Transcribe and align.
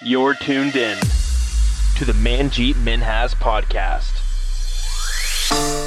You're 0.00 0.34
tuned 0.34 0.76
in 0.76 0.96
to 1.96 2.04
the 2.04 2.12
Manjit 2.12 2.74
Minhas 2.74 3.34
podcast. 3.34 4.14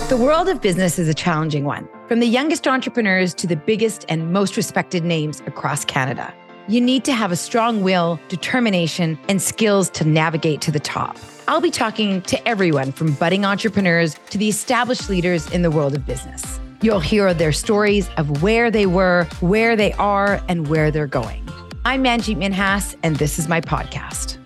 The 0.09 0.17
world 0.17 0.49
of 0.49 0.61
business 0.61 0.99
is 0.99 1.07
a 1.07 1.13
challenging 1.13 1.63
one, 1.63 1.87
from 2.09 2.19
the 2.19 2.27
youngest 2.27 2.67
entrepreneurs 2.67 3.33
to 3.35 3.47
the 3.47 3.55
biggest 3.55 4.05
and 4.09 4.33
most 4.33 4.57
respected 4.57 5.05
names 5.05 5.41
across 5.45 5.85
Canada. 5.85 6.33
You 6.67 6.81
need 6.81 7.05
to 7.05 7.13
have 7.13 7.31
a 7.31 7.37
strong 7.37 7.83
will, 7.83 8.19
determination, 8.27 9.17
and 9.29 9.41
skills 9.41 9.89
to 9.91 10.03
navigate 10.03 10.59
to 10.63 10.71
the 10.71 10.79
top. 10.81 11.17
I'll 11.47 11.61
be 11.61 11.71
talking 11.71 12.21
to 12.23 12.45
everyone 12.45 12.91
from 12.91 13.13
budding 13.13 13.45
entrepreneurs 13.45 14.17
to 14.31 14.37
the 14.37 14.49
established 14.49 15.09
leaders 15.09 15.49
in 15.51 15.61
the 15.61 15.71
world 15.71 15.95
of 15.95 16.05
business. 16.05 16.59
You'll 16.81 16.99
hear 16.99 17.33
their 17.33 17.53
stories 17.53 18.09
of 18.17 18.43
where 18.43 18.69
they 18.69 18.87
were, 18.87 19.23
where 19.39 19.77
they 19.77 19.93
are, 19.93 20.43
and 20.49 20.67
where 20.67 20.91
they're 20.91 21.07
going. 21.07 21.47
I'm 21.83 22.03
Manjit 22.03 22.37
Minhas, 22.37 22.95
and 23.01 23.15
this 23.15 23.39
is 23.39 23.47
my 23.47 23.59
podcast. 23.59 24.37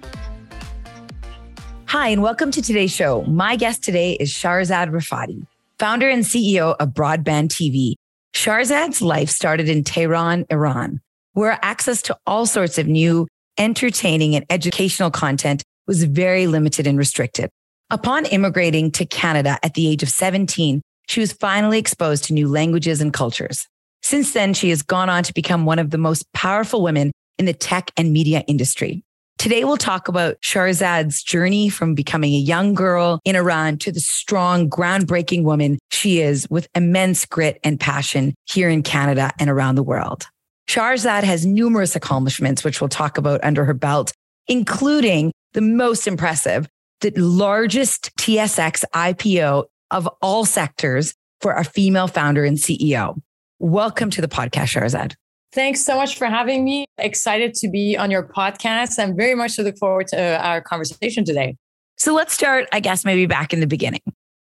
Hi, 1.88 2.08
and 2.08 2.22
welcome 2.22 2.50
to 2.52 2.62
today's 2.62 2.96
show. 2.96 3.24
My 3.24 3.58
guest 3.58 3.84
today 3.84 4.14
is 4.14 4.32
Shahrzad 4.32 4.90
Rafati, 4.90 5.46
founder 5.78 6.08
and 6.10 6.24
CEO 6.24 6.78
of 6.80 6.94
Broadband 6.94 7.50
TV. 7.50 7.96
Shahrzad's 8.34 9.02
life 9.02 9.30
started 9.30 9.68
in 9.68 9.84
Tehran, 9.84 10.46
Iran, 10.50 11.02
where 11.34 11.60
access 11.62 12.02
to 12.04 12.18
all 12.26 12.46
sorts 12.46 12.78
of 12.78 12.88
new, 12.88 13.28
entertaining, 13.58 14.34
and 14.38 14.46
educational 14.50 15.12
content 15.12 15.62
was 15.88 16.06
very 16.06 16.48
limited 16.48 16.88
and 16.88 16.98
restricted. 16.98 17.50
Upon 17.90 18.26
immigrating 18.28 18.92
to 18.92 19.06
Canada 19.06 19.60
at 19.62 19.74
the 19.74 19.90
age 19.90 20.04
of 20.04 20.10
17, 20.10 20.82
she 21.08 21.20
was 21.20 21.34
finally 21.34 21.80
exposed 21.80 22.24
to 22.26 22.34
new 22.34 22.48
languages 22.48 23.02
and 23.02 23.12
cultures. 23.12 23.68
Since 24.04 24.32
then, 24.32 24.54
she 24.54 24.70
has 24.70 24.82
gone 24.82 25.10
on 25.10 25.24
to 25.24 25.34
become 25.34 25.66
one 25.66 25.80
of 25.80 25.90
the 25.90 25.98
most 25.98 26.32
powerful 26.32 26.82
women 26.82 27.12
in 27.38 27.46
the 27.46 27.54
tech 27.54 27.92
and 27.98 28.12
media 28.14 28.44
industry. 28.48 29.04
Today, 29.38 29.66
we'll 29.66 29.78
talk 29.78 30.08
about 30.08 30.42
Shahrzad's 30.42 31.22
journey 31.22 31.70
from 31.70 31.94
becoming 31.94 32.34
a 32.34 32.40
young 32.40 32.74
girl 32.74 33.20
in 33.26 33.36
Iran 33.36 33.78
to 33.80 33.92
the 33.92 34.00
strong, 34.00 34.70
groundbreaking 34.70 35.44
woman 35.44 35.78
she 35.92 36.22
is 36.22 36.50
with 36.50 36.68
immense 36.74 37.26
grit 37.26 37.60
and 37.64 37.80
passion 37.80 38.34
here 38.46 38.70
in 38.70 38.82
Canada 38.82 39.32
and 39.38 39.50
around 39.50 39.76
the 39.76 39.84
world. 39.84 40.28
Shahrzad 40.70 41.24
has 41.24 41.46
numerous 41.46 41.96
accomplishments, 41.96 42.64
which 42.64 42.82
we'll 42.82 42.88
talk 42.88 43.18
about 43.18 43.44
under 43.44 43.66
her 43.66 43.74
belt, 43.74 44.14
including 44.48 45.32
the 45.54 45.62
most 45.62 46.08
impressive, 46.08 46.68
the 47.02 47.12
largest 47.12 48.16
TSX 48.18 48.84
IPO 48.94 49.66
of 49.92 50.10
all 50.22 50.46
sectors 50.46 51.14
for 51.42 51.54
a 51.54 51.64
female 51.64 52.08
founder 52.08 52.46
and 52.46 52.58
CEO. 52.58 53.20
Welcome 53.60 54.10
to 54.12 54.22
the 54.22 54.28
podcast, 54.28 54.80
Shahrzad. 54.80 55.16
Thanks 55.56 55.80
so 55.86 55.96
much 55.96 56.18
for 56.18 56.26
having 56.28 56.66
me. 56.66 56.86
Excited 56.98 57.54
to 57.56 57.70
be 57.70 57.96
on 57.96 58.12
your 58.12 58.24
podcast. 58.24 59.00
I'm 59.00 59.16
very 59.16 59.36
much 59.36 59.58
look 59.58 59.78
forward 59.78 60.08
to 60.08 60.20
uh, 60.20 60.38
our 60.40 60.60
conversation 60.60 61.24
today. 61.24 61.56
So 61.98 62.14
let's 62.14 62.34
start, 62.34 62.68
I 62.74 62.82
guess, 62.82 63.06
maybe 63.06 63.26
back 63.26 63.54
in 63.54 63.62
the 63.62 63.68
beginning. 63.68 64.02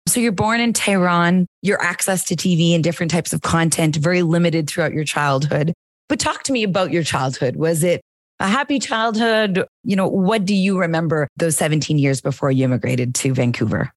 So 0.09 0.19
you're 0.19 0.33
born 0.33 0.59
in 0.59 0.73
Tehran, 0.73 1.47
your 1.61 1.81
access 1.81 2.25
to 2.25 2.35
TV 2.35 2.75
and 2.75 2.83
different 2.83 3.11
types 3.11 3.31
of 3.31 3.41
content 3.41 3.95
very 3.95 4.23
limited 4.23 4.69
throughout 4.69 4.91
your 4.91 5.05
childhood. 5.05 5.71
But 6.09 6.19
talk 6.19 6.43
to 6.43 6.51
me 6.51 6.63
about 6.63 6.91
your 6.91 7.03
childhood. 7.03 7.55
Was 7.55 7.81
it 7.81 8.01
a 8.41 8.49
happy 8.49 8.77
childhood? 8.77 9.65
You 9.85 9.95
know, 9.95 10.07
what 10.07 10.43
do 10.43 10.53
you 10.53 10.77
remember 10.77 11.29
those 11.37 11.55
17 11.55 11.97
years 11.97 12.19
before 12.19 12.51
you 12.51 12.65
immigrated 12.65 13.15
to 13.15 13.33
Vancouver? 13.33 13.89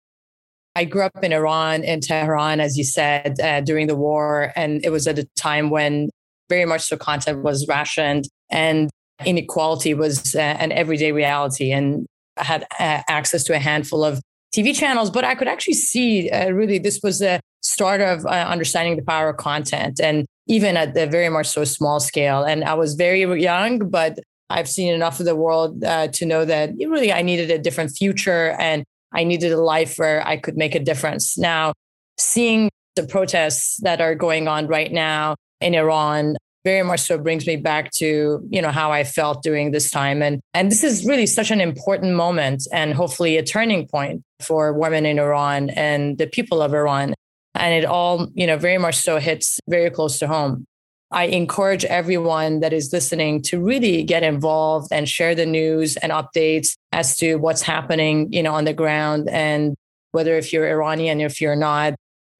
I 0.77 0.85
grew 0.85 1.03
up 1.03 1.25
in 1.25 1.33
Iran, 1.33 1.83
in 1.83 2.01
Tehran, 2.01 2.61
as 2.61 2.79
you 2.79 2.85
said, 2.85 3.41
uh, 3.41 3.61
during 3.61 3.89
the 3.89 3.97
war. 3.97 4.53
And 4.55 4.85
it 4.85 4.91
was 4.91 5.09
at 5.09 5.19
a 5.19 5.27
time 5.35 5.69
when 5.69 6.09
very 6.53 6.67
much 6.67 6.83
so 6.83 6.97
content 6.97 7.43
was 7.43 7.67
rationed 7.67 8.25
and 8.51 8.91
inequality 9.25 9.95
was 9.95 10.35
an 10.35 10.71
everyday 10.73 11.13
reality. 11.13 11.73
And 11.73 12.07
I 12.37 12.45
had 12.45 12.63
uh, 12.79 13.01
access 13.09 13.43
to 13.45 13.55
a 13.55 13.59
handful 13.59 14.05
of 14.05 14.21
TV 14.55 14.77
channels, 14.77 15.11
but 15.11 15.25
I 15.25 15.35
could 15.35 15.49
actually 15.49 15.79
see 15.93 16.29
uh, 16.31 16.51
really 16.51 16.79
this 16.79 17.01
was 17.03 17.21
the 17.21 17.41
start 17.63 18.01
of 18.01 18.27
uh, 18.27 18.29
understanding 18.55 18.97
the 18.97 19.03
power 19.03 19.31
of 19.31 19.37
content 19.37 20.01
and 20.01 20.27
even 20.47 20.77
at 20.77 20.95
the 20.95 21.07
very 21.07 21.31
much 21.31 21.47
so 21.47 21.65
small 21.65 22.01
scale. 22.01 22.43
And 22.43 22.65
I 22.65 22.75
was 22.75 22.95
very 22.95 23.23
young, 23.41 23.89
but 23.89 24.19
I've 24.51 24.69
seen 24.69 24.93
enough 24.93 25.21
of 25.21 25.27
the 25.27 25.37
world 25.37 25.83
uh, 25.85 26.09
to 26.09 26.27
know 26.27 26.45
that 26.45 26.71
really 26.77 27.13
I 27.13 27.23
needed 27.23 27.51
a 27.51 27.59
different 27.59 27.93
future 27.93 28.47
and 28.59 28.85
I 29.15 29.25
needed 29.25 29.53
a 29.53 29.61
life 29.75 29.97
where 29.97 30.27
I 30.27 30.37
could 30.37 30.57
make 30.57 30.75
a 30.75 30.81
difference. 30.81 31.39
Now, 31.39 31.73
seeing 32.19 32.69
the 32.97 33.07
protests 33.07 33.79
that 33.83 34.01
are 34.01 34.15
going 34.15 34.49
on 34.49 34.67
right 34.67 34.93
now 34.93 35.37
in 35.63 35.75
Iran 35.75 36.37
very 36.65 36.83
much 36.83 37.01
so 37.01 37.19
brings 37.19 37.47
me 37.47 37.57
back 37.57 37.91
to 37.93 38.47
you 38.49 38.63
know 38.63 38.71
how 38.71 38.93
I 38.93 39.05
felt 39.05 39.43
during 39.43 39.73
this 39.73 39.91
time. 39.91 40.23
And 40.23 40.41
and 40.55 40.71
this 40.71 40.85
is 40.85 41.05
really 41.05 41.27
such 41.27 41.51
an 41.51 41.61
important 41.61 42.15
moment 42.15 42.67
and 42.73 42.95
hopefully 42.95 43.37
a 43.37 43.43
turning 43.43 43.87
point 43.89 44.23
for 44.41 44.73
women 44.73 45.07
in 45.07 45.19
Iran 45.19 45.71
and 45.71 46.19
the 46.19 46.27
people 46.27 46.63
of 46.63 46.75
Iran. 46.75 47.15
And 47.55 47.75
it 47.75 47.85
all 47.85 48.29
you 48.35 48.47
know 48.47 48.57
very 48.57 48.79
much 48.79 48.97
so 48.97 49.19
hits 49.19 49.59
very 49.69 49.91
close 49.91 50.19
to 50.21 50.29
home. 50.29 50.65
I 51.11 51.25
encourage 51.25 51.85
everyone 51.85 52.61
that 52.61 52.73
is 52.73 52.91
listening 52.91 53.43
to 53.43 53.63
really 53.63 54.03
get 54.03 54.23
involved 54.23 54.89
and 54.91 55.07
share 55.07 55.35
the 55.35 55.45
news 55.45 55.97
and 55.99 56.11
updates 56.11 56.75
as 56.93 57.17
to 57.17 57.37
what's 57.37 57.63
happening 57.63 58.33
you 58.33 58.43
know 58.43 58.55
on 58.55 58.65
the 58.65 58.73
ground. 58.73 59.29
And 59.31 59.75
whether 60.13 60.37
if 60.37 60.53
you're 60.53 60.69
Iranian 60.69 61.21
if 61.21 61.41
you're 61.41 61.57
not 61.57 61.95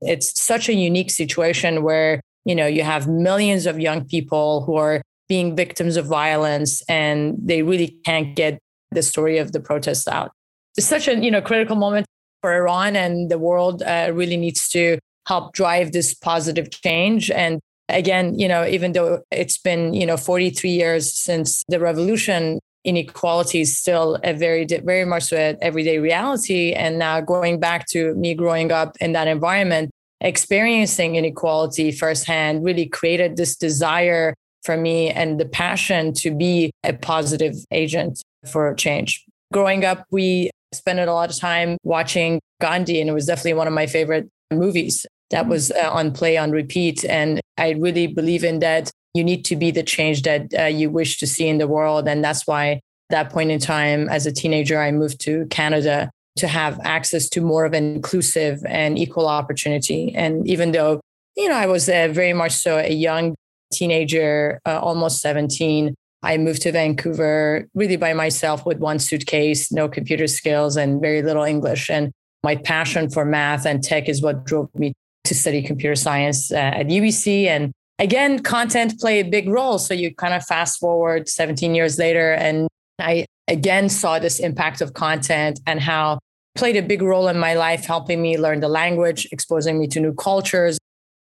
it's 0.05 0.41
such 0.41 0.69
a 0.69 0.75
unique 0.75 1.11
situation 1.11 1.85
where 1.85 2.21
you 2.45 2.55
know 2.55 2.67
you 2.67 2.83
have 2.83 3.09
millions 3.09 3.67
of 3.67 3.79
young 3.79 4.05
people 4.05 4.63
who 4.65 4.77
are 4.77 5.03
being 5.29 5.57
victims 5.57 5.97
of 5.97 6.07
violence 6.07 6.83
and 6.89 7.37
they 7.43 7.63
really 7.63 7.97
can't 8.05 8.37
get 8.37 8.59
the 8.91 9.03
story 9.03 9.39
of 9.39 9.53
the 9.53 9.61
protest 9.61 10.07
out. 10.09 10.31
It's 10.77 10.87
such 10.87 11.09
a 11.09 11.17
you 11.17 11.31
know 11.31 11.41
critical 11.41 11.77
moment 11.77 12.07
for 12.41 12.53
iran 12.53 12.97
and 12.97 13.31
the 13.31 13.39
world 13.39 13.83
uh, 13.83 14.11
really 14.13 14.37
needs 14.37 14.69
to 14.71 14.99
help 15.29 15.53
drive 15.55 15.93
this 15.93 16.15
positive 16.15 16.71
change. 16.71 17.31
And 17.31 17.61
again 17.89 18.39
you 18.39 18.49
know 18.49 18.67
even 18.67 18.93
though 18.93 19.23
it's 19.31 19.59
been 19.59 19.93
you 19.93 20.07
know 20.07 20.17
43 20.17 20.71
years 20.71 21.13
since 21.13 21.63
the 21.69 21.81
revolution 21.81 22.59
inequality 22.85 23.61
is 23.61 23.79
still 23.79 24.19
a 24.25 24.33
very 24.33 24.65
very 24.65 25.05
much 25.05 25.25
so 25.25 25.37
an 25.37 25.57
everyday 25.63 25.99
reality. 25.99 26.73
And 26.73 26.99
now 26.99 27.21
going 27.21 27.61
back 27.61 27.87
to 27.89 28.15
me 28.15 28.35
growing 28.35 28.73
up 28.73 28.97
in 29.01 29.13
that 29.13 29.29
environment 29.29 29.91
experiencing 30.23 31.17
inequality 31.17 31.93
firsthand 31.93 32.65
really 32.65 32.87
created 32.87 33.37
this 33.37 33.57
desire 33.57 34.35
for 34.63 34.77
me 34.77 35.11
and 35.11 35.41
the 35.41 35.45
passion 35.45 36.13
to 36.15 36.31
be 36.31 36.71
a 36.85 36.93
positive 36.93 37.57
agent 37.71 38.23
for 38.51 38.73
change. 38.75 39.25
Growing 39.53 39.85
up, 39.85 40.07
we 40.11 40.51
spent 40.73 40.99
a 40.99 41.13
lot 41.13 41.31
of 41.31 41.39
time 41.39 41.77
watching 41.83 42.41
Gandhi, 42.61 43.01
and 43.01 43.11
it 43.11 43.13
was 43.13 43.27
definitely 43.27 43.55
one 43.55 43.67
of 43.67 43.73
my 43.73 43.87
favorite 43.87 44.29
movies 44.51 45.05
that 45.31 45.47
was 45.49 45.71
uh, 45.73 45.91
on 45.93 46.13
play 46.13 46.37
on 46.37 46.53
repeat. 46.53 47.05
And 47.05 47.41
I 47.59 47.71
really 47.71 48.07
believe 48.07 48.45
in 48.45 48.61
that 48.61 48.91
you 49.15 49.25
need 49.25 49.45
to 49.47 49.57
be 49.57 49.71
the 49.71 49.83
change 49.83 50.23
that 50.23 50.55
uh, 50.59 50.65
you 50.65 50.89
wish 50.89 51.19
to 51.19 51.27
see 51.27 51.49
in 51.49 51.59
the 51.59 51.67
world. 51.67 52.09
And 52.09 52.25
that's 52.25 52.47
why 52.47 52.81
that 53.11 53.31
point 53.31 53.51
in 53.51 53.59
time 53.59 54.09
as 54.09 54.27
a 54.27 54.33
teenager, 54.33 54.81
I 54.81 54.91
moved 54.91 55.21
to 55.23 55.47
Canada 55.47 56.11
to 56.37 56.49
have 56.49 56.81
access 56.85 57.29
to 57.31 57.41
more 57.41 57.65
of 57.65 57.73
an 57.73 57.95
inclusive 57.95 58.63
and 58.67 58.99
equal 58.99 59.27
opportunity. 59.27 60.15
And 60.15 60.47
even 60.49 60.73
though, 60.73 61.01
you 61.37 61.49
know, 61.49 61.55
I 61.55 61.67
was 61.67 61.87
very 61.87 62.33
much 62.33 62.53
so 62.53 62.79
a 62.79 62.93
young 62.93 63.35
teenager, 63.73 64.61
uh, 64.67 64.79
almost 64.81 65.21
17, 65.21 65.95
I 66.23 66.37
moved 66.39 66.63
to 66.63 66.73
Vancouver 66.73 67.69
really 67.75 67.97
by 67.97 68.13
myself 68.13 68.65
with 68.65 68.79
one 68.79 68.99
suitcase, 68.99 69.73
no 69.73 69.89
computer 69.89 70.27
skills, 70.27 70.77
and 70.77 71.01
very 71.01 71.21
little 71.21 71.43
English. 71.43 71.91
And 71.91 72.13
my 72.45 72.57
passion 72.57 73.11
for 73.11 73.25
math 73.25 73.67
and 73.67 73.83
tech 73.83 74.09
is 74.09 74.23
what 74.23 74.45
drove 74.45 74.69
me 74.75 74.93
to 75.25 75.35
study 75.35 75.63
computer 75.63 75.97
science 75.97 76.53
uh, 76.53 76.57
at 76.57 76.87
UBC. 76.87 77.47
And 77.47 77.73
again, 77.99 78.41
content 78.41 78.99
played 79.01 79.27
a 79.27 79.31
big 79.31 79.49
role. 79.49 79.79
So 79.79 79.95
you 79.95 80.15
kind 80.15 80.35
of 80.35 80.45
fast 80.45 80.79
forward 80.79 81.29
17 81.29 81.75
years 81.75 81.99
later, 81.99 82.33
and 82.33 82.69
I 82.99 83.27
again 83.49 83.89
saw 83.89 84.19
this 84.19 84.39
impact 84.39 84.81
of 84.81 84.95
content 84.95 85.61
and 85.67 85.81
how 85.81 86.19
played 86.55 86.77
a 86.77 86.83
big 86.83 87.03
role 87.03 87.29
in 87.29 87.39
my 87.39 87.55
life, 87.55 87.87
helping 87.87 88.21
me 88.21 88.39
learn 88.39 88.61
the 88.61 88.69
language, 88.69 89.27
exposing 89.33 89.79
me 89.79 89.87
to 89.89 90.01
new 90.01 90.15
cultures. 90.15 90.79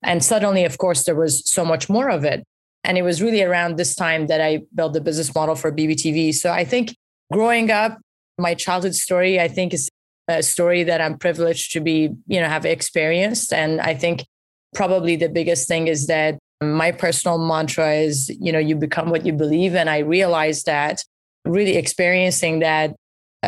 And 0.04 0.24
suddenly, 0.24 0.66
of 0.66 0.78
course, 0.78 1.06
there 1.06 1.16
was 1.16 1.50
so 1.50 1.64
much 1.64 1.90
more 1.90 2.10
of 2.10 2.26
it. 2.26 2.44
And 2.84 2.98
it 2.98 3.04
was 3.04 3.22
really 3.22 3.42
around 3.42 3.78
this 3.78 3.96
time 3.96 4.28
that 4.28 4.42
I 4.42 4.62
built 4.76 4.94
the 4.94 5.02
business 5.02 5.34
model 5.34 5.56
for 5.56 5.72
BBTV. 5.72 6.34
So 6.34 6.52
I 6.52 6.66
think 6.66 6.96
growing 7.32 7.72
up, 7.72 7.98
my 8.38 8.54
childhood 8.54 8.96
story, 8.96 9.40
I 9.40 9.48
think 9.48 9.74
is 9.74 9.90
a 10.28 10.44
story 10.44 10.84
that 10.84 11.00
I'm 11.00 11.18
privileged 11.18 11.72
to 11.74 11.80
be, 11.80 12.10
you 12.28 12.42
know, 12.42 12.48
have 12.48 12.66
experienced. 12.66 13.54
And 13.54 13.80
I 13.80 13.94
think 13.94 14.26
probably 14.74 15.16
the 15.16 15.30
biggest 15.30 15.68
thing 15.68 15.88
is 15.88 16.08
that 16.08 16.38
my 16.62 16.92
personal 16.92 17.38
mantra 17.38 17.94
is, 17.94 18.30
you 18.40 18.52
know, 18.52 18.60
you 18.60 18.76
become 18.76 19.10
what 19.10 19.26
you 19.26 19.34
believe. 19.34 19.76
And 19.76 19.90
I 19.90 20.00
realized 20.00 20.66
that 20.66 21.04
really 21.46 21.76
experiencing 21.76 22.60
that 22.60 22.96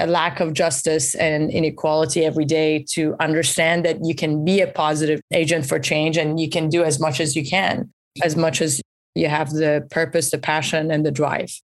lack 0.05 0.41
of 0.41 0.53
justice 0.53 1.15
and 1.15 1.49
inequality 1.51 2.25
every 2.25 2.43
day 2.43 2.85
to 2.89 3.15
understand 3.19 3.85
that 3.85 4.03
you 4.03 4.13
can 4.13 4.43
be 4.43 4.59
a 4.59 4.67
positive 4.67 5.21
agent 5.31 5.65
for 5.65 5.79
change 5.79 6.17
and 6.17 6.39
you 6.39 6.49
can 6.49 6.67
do 6.67 6.83
as 6.83 6.99
much 6.99 7.21
as 7.21 7.35
you 7.35 7.45
can, 7.45 7.89
as 8.21 8.35
much 8.35 8.61
as 8.61 8.81
you 9.15 9.29
have 9.29 9.51
the 9.51 9.87
purpose, 9.91 10.31
the 10.31 10.37
passion, 10.37 10.91
and 10.91 11.05
the 11.05 11.11
drive. 11.11 11.61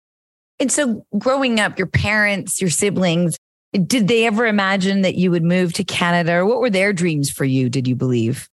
And 0.59 0.73
so, 0.73 1.05
growing 1.19 1.61
up, 1.61 1.79
your 1.79 1.89
parents, 1.89 2.61
your 2.61 2.71
siblings, 2.71 3.37
did 3.87 4.09
they 4.09 4.25
ever 4.25 4.47
imagine 4.47 5.03
that 5.03 5.17
you 5.17 5.31
would 5.31 5.43
move 5.43 5.73
to 5.75 5.85
Canada? 5.85 6.37
Or 6.37 6.47
what 6.47 6.61
were 6.61 6.71
their 6.71 6.93
dreams 6.93 7.31
for 7.31 7.45
you, 7.45 7.69
did 7.69 7.87
you 7.87 7.97
believe? 7.97 8.49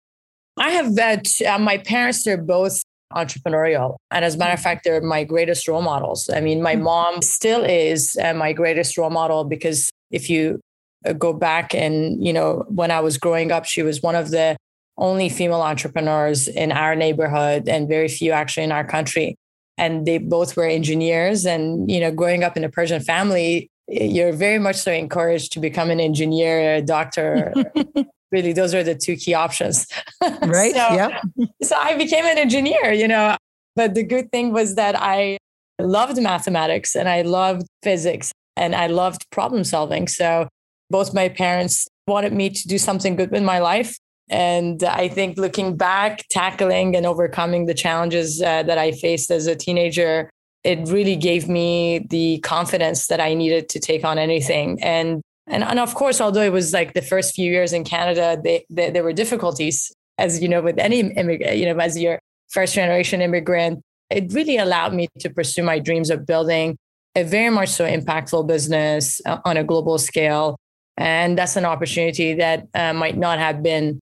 I 0.57 0.71
have 0.71 0.95
that. 0.95 1.29
Uh, 1.43 1.59
my 1.59 1.79
parents 1.79 2.27
are 2.27 2.37
both 2.37 2.83
entrepreneurial. 3.13 3.97
And 4.11 4.25
as 4.25 4.35
a 4.35 4.39
matter 4.39 4.55
of 4.55 4.61
fact, 4.61 4.85
they're 4.85 5.01
my 5.01 5.25
greatest 5.25 5.67
role 5.69 5.83
models. 5.83 6.29
I 6.33 6.41
mean, 6.41 6.63
my 6.63 6.75
mm-hmm. 6.75 6.85
mom 6.85 7.23
still 7.23 7.65
is 7.65 8.17
uh, 8.23 8.35
my 8.35 8.53
greatest 8.53 8.99
role 8.99 9.11
model 9.11 9.45
because 9.45 9.91
if 10.11 10.29
you 10.29 10.61
uh, 11.07 11.13
go 11.13 11.33
back 11.33 11.75
and, 11.75 12.25
you 12.25 12.33
know, 12.33 12.65
when 12.69 12.91
I 12.91 13.01
was 13.01 13.19
growing 13.19 13.53
up, 13.53 13.65
she 13.65 13.83
was 13.83 14.03
one 14.03 14.15
of 14.15 14.31
the 14.31 14.57
only 14.97 15.29
female 15.29 15.63
entrepreneurs 15.63 16.49
in 16.49 16.73
our 16.73 16.97
neighborhood 16.97 17.69
and 17.69 17.89
very 17.89 18.09
few 18.09 18.33
actually 18.33 18.65
in 18.65 18.73
our 18.73 18.85
country. 18.85 19.37
And 19.77 20.07
they 20.07 20.19
both 20.19 20.57
were 20.57 20.65
engineers. 20.65 21.47
And, 21.47 21.91
you 21.91 22.01
know, 22.01 22.11
growing 22.11 22.43
up 22.43 22.57
in 22.57 22.65
a 22.65 22.69
Persian 22.69 23.01
family, 23.01 23.69
you're 23.87 24.33
very 24.33 24.59
much 24.59 24.77
so 24.77 24.93
encouraged 24.93 25.53
to 25.53 25.61
become 25.61 25.91
an 25.91 26.01
engineer, 26.01 26.75
a 26.75 26.83
doctor. 26.83 27.55
really, 28.31 28.53
those 28.53 28.75
are 28.75 28.83
the 28.83 28.95
two 28.95 29.17
key 29.17 29.35
options. 29.35 29.87
Right. 30.43 30.73
so, 30.73 30.95
yeah. 30.95 31.21
so 31.63 31.77
I 31.77 31.97
became 31.97 32.25
an 32.25 32.39
engineer, 32.39 32.93
you 32.93 33.09
know. 33.09 33.37
But 33.77 33.95
the 33.95 34.03
good 34.03 34.31
thing 34.33 34.53
was 34.53 34.75
that 34.75 34.97
I 34.99 35.39
loved 35.81 36.21
mathematics 36.21 36.97
and 36.97 37.09
I 37.09 37.23
loved 37.23 37.67
physics 37.83 38.33
and 38.57 38.75
I 38.75 38.89
loved 38.89 39.25
problem 39.31 39.65
solving. 39.65 40.09
So 40.09 40.49
both 40.91 41.15
my 41.15 41.29
parents 41.29 41.87
wanted 42.07 42.33
me 42.33 42.51
to 42.51 42.69
do 42.69 42.79
something 42.79 43.15
good 43.17 43.31
with 43.31 43.43
my 43.43 43.59
life. 43.59 43.97
And 44.31 44.83
I 44.83 45.09
think 45.09 45.39
looking 45.39 45.77
back, 45.77 46.27
tackling 46.31 46.97
and 46.97 47.07
overcoming 47.07 47.67
the 47.67 47.75
challenges 47.75 48.43
uh, 48.43 48.63
that 48.65 48.79
I 48.79 48.93
faced 48.93 49.31
as 49.31 49.47
a 49.47 49.55
teenager, 49.55 50.29
it 50.65 50.89
really 50.89 51.17
gave 51.17 51.49
me 51.49 52.07
the 52.11 52.39
confidence 52.41 53.07
that 53.07 53.21
I 53.21 53.35
needed 53.35 53.69
to 53.71 53.81
take 53.81 54.05
on 54.05 54.19
anything. 54.19 54.83
And 54.83 55.23
and, 55.49 55.65
and 55.65 55.79
of 55.79 55.95
course, 55.95 56.21
although 56.21 56.43
it 56.43 56.53
was 56.53 56.73
like 56.73 56.95
the 56.95 57.03
first 57.03 57.35
few 57.35 57.51
years 57.51 57.73
in 57.73 57.85
Canada, 57.85 58.41
they, 58.43 58.65
they, 58.71 58.91
there 58.91 59.03
were 59.03 59.13
difficulties, 59.13 59.93
as 60.19 60.41
you 60.43 60.49
know, 60.49 60.63
with 60.63 60.79
any 60.79 61.01
immigrant, 61.01 61.57
you 61.57 61.67
know, 61.67 61.79
as 61.79 61.99
your 61.99 62.19
first 62.49 62.75
generation 62.75 63.21
immigrant, 63.21 63.83
it 64.11 64.33
really 64.33 64.57
allowed 64.57 64.95
me 64.95 65.09
to 65.21 65.31
pursue 65.31 65.63
my 65.63 65.79
dreams 65.79 66.11
of 66.11 66.27
building 66.27 66.77
a 67.15 67.25
very 67.25 67.51
much 67.51 67.69
so 67.71 67.85
impactful 67.85 68.47
business 68.47 69.21
uh, 69.27 69.39
on 69.45 69.57
a 69.57 69.65
global 69.65 69.99
scale. 69.99 70.57
And 70.97 71.39
that's 71.39 71.57
an 71.57 71.65
opportunity 71.65 72.35
that 72.35 72.67
uh, 72.75 72.93
might 72.93 73.17
not 73.17 73.39
have 73.39 73.63
been 73.63 74.01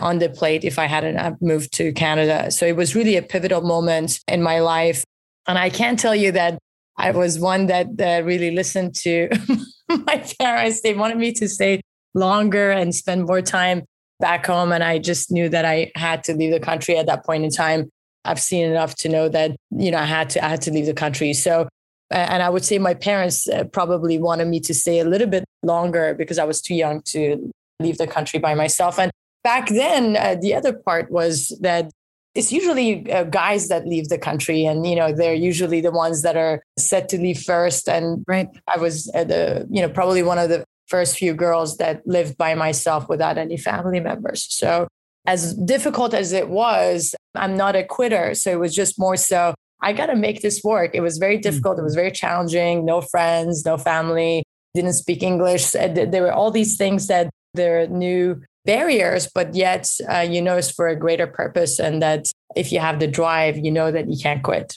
on 0.00 0.18
the 0.18 0.28
plate 0.28 0.64
if 0.64 0.78
I 0.78 0.86
hadn't 0.86 1.42
moved 1.42 1.72
to 1.74 1.92
Canada. 1.92 2.50
So 2.50 2.66
it 2.66 2.76
was 2.76 2.94
really 2.94 3.16
a 3.16 3.22
pivotal 3.22 3.62
moment 3.62 4.20
in 4.28 4.42
my 4.42 4.60
life. 4.60 5.04
And 5.46 5.58
I 5.58 5.70
can 5.70 5.96
tell 5.96 6.14
you 6.14 6.32
that 6.32 6.58
I 6.98 7.12
was 7.12 7.38
one 7.38 7.66
that 7.66 7.88
really 8.24 8.50
listened 8.50 8.94
to 8.96 9.28
my 9.88 10.24
parents. 10.40 10.80
They 10.80 10.94
wanted 10.94 11.16
me 11.16 11.32
to 11.34 11.48
stay 11.48 11.80
longer 12.14 12.70
and 12.70 12.94
spend 12.94 13.26
more 13.26 13.40
time 13.40 13.84
back 14.20 14.46
home. 14.46 14.72
And 14.72 14.82
I 14.82 14.98
just 14.98 15.30
knew 15.30 15.48
that 15.48 15.64
I 15.64 15.92
had 15.94 16.24
to 16.24 16.34
leave 16.34 16.50
the 16.50 16.60
country 16.60 16.96
at 16.96 17.06
that 17.06 17.24
point 17.24 17.44
in 17.44 17.50
time. 17.50 17.88
I've 18.24 18.40
seen 18.40 18.68
enough 18.68 18.96
to 18.96 19.08
know 19.08 19.28
that, 19.28 19.56
you 19.70 19.92
know, 19.92 19.98
I 19.98 20.04
had 20.04 20.30
to, 20.30 20.44
I 20.44 20.48
had 20.48 20.62
to 20.62 20.72
leave 20.72 20.86
the 20.86 20.94
country. 20.94 21.32
So, 21.32 21.68
and 22.10 22.42
I 22.42 22.48
would 22.48 22.64
say 22.64 22.78
my 22.78 22.94
parents 22.94 23.48
uh, 23.48 23.64
probably 23.64 24.18
wanted 24.18 24.48
me 24.48 24.60
to 24.60 24.74
stay 24.74 24.98
a 24.98 25.04
little 25.04 25.28
bit 25.28 25.44
longer 25.62 26.14
because 26.14 26.38
I 26.38 26.44
was 26.44 26.60
too 26.60 26.74
young 26.74 27.02
to 27.06 27.50
leave 27.80 27.98
the 27.98 28.06
country 28.06 28.40
by 28.40 28.54
myself. 28.54 28.98
And 28.98 29.12
back 29.44 29.68
then, 29.68 30.16
uh, 30.16 30.36
the 30.40 30.54
other 30.54 30.72
part 30.72 31.10
was 31.10 31.56
that 31.60 31.90
it's 32.34 32.52
usually 32.52 33.10
uh, 33.10 33.24
guys 33.24 33.68
that 33.68 33.86
leave 33.86 34.08
the 34.08 34.18
country 34.18 34.64
and 34.64 34.86
you 34.86 34.94
know 34.94 35.12
they're 35.12 35.34
usually 35.34 35.80
the 35.80 35.90
ones 35.90 36.22
that 36.22 36.36
are 36.36 36.62
set 36.78 37.08
to 37.10 37.18
leave 37.18 37.40
first. 37.40 37.88
And 37.88 38.24
right. 38.28 38.48
I 38.72 38.78
was 38.78 39.10
uh, 39.14 39.24
the 39.24 39.66
you 39.70 39.82
know 39.82 39.88
probably 39.88 40.22
one 40.22 40.38
of 40.38 40.48
the 40.48 40.64
first 40.86 41.18
few 41.18 41.34
girls 41.34 41.76
that 41.78 42.06
lived 42.06 42.36
by 42.38 42.54
myself 42.54 43.08
without 43.08 43.38
any 43.38 43.56
family 43.56 44.00
members. 44.00 44.46
So 44.50 44.88
as 45.26 45.54
difficult 45.54 46.14
as 46.14 46.32
it 46.32 46.48
was 46.48 47.14
i'm 47.34 47.56
not 47.56 47.76
a 47.76 47.84
quitter. 47.84 48.34
So 48.34 48.50
it 48.50 48.60
was 48.60 48.74
just 48.74 48.98
more 48.98 49.16
so 49.16 49.54
i 49.80 49.92
got 49.92 50.06
to 50.06 50.16
make 50.16 50.42
this 50.42 50.62
work. 50.64 50.92
It 50.94 51.00
was 51.00 51.18
very 51.18 51.36
hmm. 51.36 51.42
difficult. 51.42 51.78
It 51.78 51.82
was 51.82 51.94
very 51.94 52.12
challenging. 52.12 52.84
No 52.84 53.00
friends 53.00 53.64
no 53.64 53.76
family. 53.76 54.44
Didn't 54.74 54.94
speak 54.94 55.22
english. 55.22 55.70
There 55.72 56.22
were 56.22 56.32
all 56.32 56.50
these 56.50 56.76
things 56.76 57.06
that 57.08 57.30
they're 57.54 57.88
new 57.88 58.40
barriers, 58.64 59.28
but 59.34 59.54
yet 59.54 59.90
uh, 60.10 60.20
you 60.20 60.42
know 60.42 60.56
it's 60.56 60.70
for 60.70 60.88
a 60.88 60.96
greater 60.96 61.26
purpose. 61.26 61.78
And 61.78 62.02
that 62.02 62.26
if 62.56 62.72
you 62.72 62.80
have 62.80 63.00
the 63.00 63.06
drive, 63.06 63.58
you 63.58 63.70
know 63.70 63.90
that 63.90 64.08
you 64.08 64.16
can't 64.20 64.42
quit. 64.42 64.76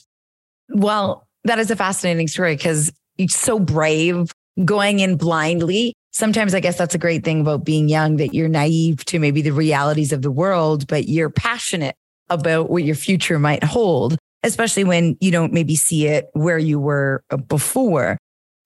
Well, 0.70 1.28
that 1.44 1.60
is 1.60 1.72
a 1.72 1.76
fascinating 1.76 2.28
story 2.28 2.56
because 2.56 2.92
you're 3.18 3.28
so 3.28 3.60
brave 3.60 4.32
going 4.66 5.00
in 5.00 5.18
blindly. 5.18 5.94
Sometimes 6.12 6.54
I 6.54 6.60
guess 6.60 6.78
that's 6.78 6.96
a 6.96 7.00
great 7.00 7.24
thing 7.24 7.42
about 7.42 7.64
being 7.64 7.90
young 7.90 8.18
that 8.18 8.34
you're 8.34 8.50
naive 8.50 9.06
to 9.06 9.20
maybe 9.20 9.42
the 9.42 9.52
realities 9.52 10.12
of 10.12 10.22
the 10.22 10.32
world, 10.32 10.88
but 10.88 11.08
you're 11.08 11.30
passionate 11.30 11.96
about 12.30 12.70
what 12.70 12.84
your 12.84 12.96
future 12.96 13.40
might 13.40 13.64
hold, 13.64 14.18
especially 14.44 14.84
when 14.84 15.18
you 15.20 15.32
don't 15.32 15.54
maybe 15.54 15.76
see 15.76 16.08
it 16.08 16.30
where 16.34 16.58
you 16.58 16.80
were 16.80 17.24
before. 17.48 18.18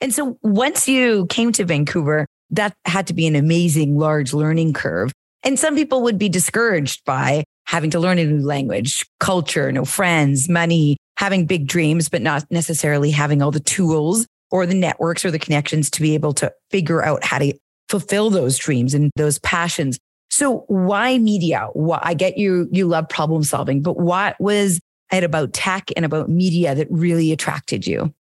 And 0.01 0.13
so 0.13 0.37
once 0.41 0.87
you 0.87 1.25
came 1.27 1.51
to 1.53 1.65
Vancouver, 1.65 2.25
that 2.51 2.75
had 2.85 3.07
to 3.07 3.13
be 3.13 3.27
an 3.27 3.35
amazing 3.35 3.97
large 3.97 4.33
learning 4.33 4.73
curve. 4.73 5.11
And 5.43 5.59
some 5.59 5.75
people 5.75 6.01
would 6.03 6.17
be 6.17 6.29
discouraged 6.29 7.05
by 7.05 7.43
having 7.65 7.91
to 7.91 7.99
learn 7.99 8.19
a 8.19 8.25
new 8.25 8.45
language, 8.45 9.05
culture, 9.19 9.71
no 9.71 9.85
friends, 9.85 10.49
money, 10.49 10.97
having 11.17 11.45
big 11.45 11.67
dreams, 11.67 12.09
but 12.09 12.21
not 12.21 12.45
necessarily 12.49 13.11
having 13.11 13.41
all 13.41 13.51
the 13.51 13.59
tools 13.59 14.27
or 14.51 14.65
the 14.65 14.75
networks 14.75 15.25
or 15.25 15.31
the 15.31 15.39
connections 15.39 15.89
to 15.91 16.01
be 16.01 16.13
able 16.13 16.33
to 16.33 16.51
figure 16.71 17.03
out 17.03 17.23
how 17.23 17.39
to 17.39 17.53
fulfill 17.89 18.29
those 18.29 18.57
dreams 18.57 18.93
and 18.93 19.11
those 19.15 19.39
passions. 19.39 19.99
So 20.29 20.65
why 20.67 21.17
media? 21.17 21.69
Why, 21.73 21.99
I 22.01 22.13
get 22.13 22.37
you, 22.37 22.67
you 22.71 22.87
love 22.87 23.07
problem 23.09 23.43
solving, 23.43 23.81
but 23.81 23.97
what 23.97 24.35
was 24.39 24.79
it 25.11 25.23
about 25.23 25.53
tech 25.53 25.91
and 25.95 26.05
about 26.05 26.29
media 26.29 26.75
that 26.75 26.87
really 26.89 27.31
attracted 27.31 27.85
you? 27.85 28.13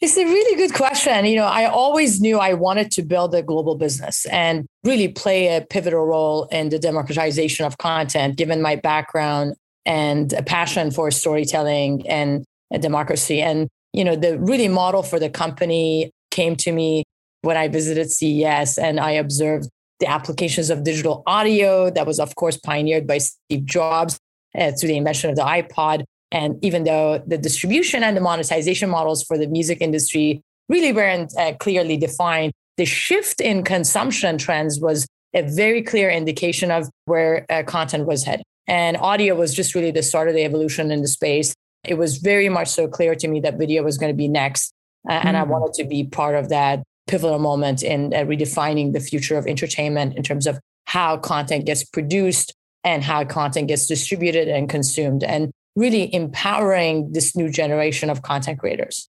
It's 0.00 0.16
a 0.16 0.24
really 0.24 0.56
good 0.56 0.74
question. 0.74 1.24
You 1.24 1.36
know, 1.36 1.46
I 1.46 1.66
always 1.66 2.20
knew 2.20 2.38
I 2.38 2.54
wanted 2.54 2.92
to 2.92 3.02
build 3.02 3.34
a 3.34 3.42
global 3.42 3.74
business 3.74 4.26
and 4.26 4.64
really 4.84 5.08
play 5.08 5.56
a 5.56 5.60
pivotal 5.60 6.06
role 6.06 6.44
in 6.52 6.68
the 6.68 6.78
democratization 6.78 7.66
of 7.66 7.78
content, 7.78 8.36
given 8.36 8.62
my 8.62 8.76
background 8.76 9.56
and 9.84 10.32
a 10.34 10.42
passion 10.42 10.92
for 10.92 11.10
storytelling 11.10 12.08
and 12.08 12.44
democracy. 12.78 13.40
And, 13.40 13.68
you 13.92 14.04
know, 14.04 14.14
the 14.14 14.38
really 14.38 14.68
model 14.68 15.02
for 15.02 15.18
the 15.18 15.30
company 15.30 16.12
came 16.30 16.54
to 16.56 16.70
me 16.70 17.02
when 17.42 17.56
I 17.56 17.66
visited 17.66 18.08
CES 18.08 18.78
and 18.78 19.00
I 19.00 19.12
observed 19.12 19.68
the 19.98 20.06
applications 20.06 20.70
of 20.70 20.84
digital 20.84 21.24
audio 21.26 21.90
that 21.90 22.06
was, 22.06 22.20
of 22.20 22.36
course, 22.36 22.56
pioneered 22.56 23.08
by 23.08 23.18
Steve 23.18 23.64
Jobs 23.64 24.16
uh, 24.56 24.70
through 24.70 24.90
the 24.90 24.96
invention 24.96 25.30
of 25.30 25.34
the 25.34 25.42
iPod. 25.42 26.04
And 26.30 26.62
even 26.62 26.84
though 26.84 27.22
the 27.26 27.38
distribution 27.38 28.02
and 28.02 28.16
the 28.16 28.20
monetization 28.20 28.90
models 28.90 29.22
for 29.24 29.38
the 29.38 29.46
music 29.46 29.80
industry 29.80 30.42
really 30.68 30.92
weren't 30.92 31.32
uh, 31.38 31.54
clearly 31.54 31.96
defined, 31.96 32.52
the 32.76 32.84
shift 32.84 33.40
in 33.40 33.64
consumption 33.64 34.38
trends 34.38 34.78
was 34.80 35.06
a 35.34 35.42
very 35.42 35.82
clear 35.82 36.10
indication 36.10 36.70
of 36.70 36.88
where 37.06 37.46
uh, 37.50 37.62
content 37.62 38.06
was 38.06 38.24
headed. 38.24 38.44
And 38.66 38.96
audio 38.98 39.34
was 39.34 39.54
just 39.54 39.74
really 39.74 39.90
the 39.90 40.02
start 40.02 40.28
of 40.28 40.34
the 40.34 40.44
evolution 40.44 40.90
in 40.90 41.00
the 41.00 41.08
space. 41.08 41.54
It 41.84 41.94
was 41.94 42.18
very 42.18 42.48
much 42.48 42.68
so 42.68 42.86
clear 42.86 43.14
to 43.14 43.28
me 43.28 43.40
that 43.40 43.58
video 43.58 43.82
was 43.82 43.96
going 43.96 44.12
to 44.12 44.16
be 44.16 44.28
next. 44.28 44.72
Uh, 45.08 45.12
mm-hmm. 45.12 45.28
And 45.28 45.36
I 45.36 45.44
mm. 45.44 45.48
wanted 45.48 45.74
to 45.74 45.84
be 45.84 46.04
part 46.04 46.34
of 46.34 46.50
that 46.50 46.82
pivotal 47.06 47.38
moment 47.38 47.82
in 47.82 48.12
uh, 48.12 48.18
redefining 48.18 48.92
the 48.92 49.00
future 49.00 49.38
of 49.38 49.46
entertainment 49.46 50.16
in 50.16 50.22
terms 50.22 50.46
of 50.46 50.58
how 50.86 51.16
content 51.16 51.64
gets 51.64 51.84
produced 51.84 52.54
and 52.84 53.02
how 53.02 53.24
content 53.24 53.68
gets 53.68 53.86
distributed 53.86 54.48
and 54.48 54.68
consumed. 54.68 55.24
And 55.24 55.50
really 55.78 56.12
empowering 56.12 57.12
this 57.12 57.36
new 57.36 57.48
generation 57.48 58.10
of 58.10 58.22
content 58.22 58.58
creators. 58.58 59.08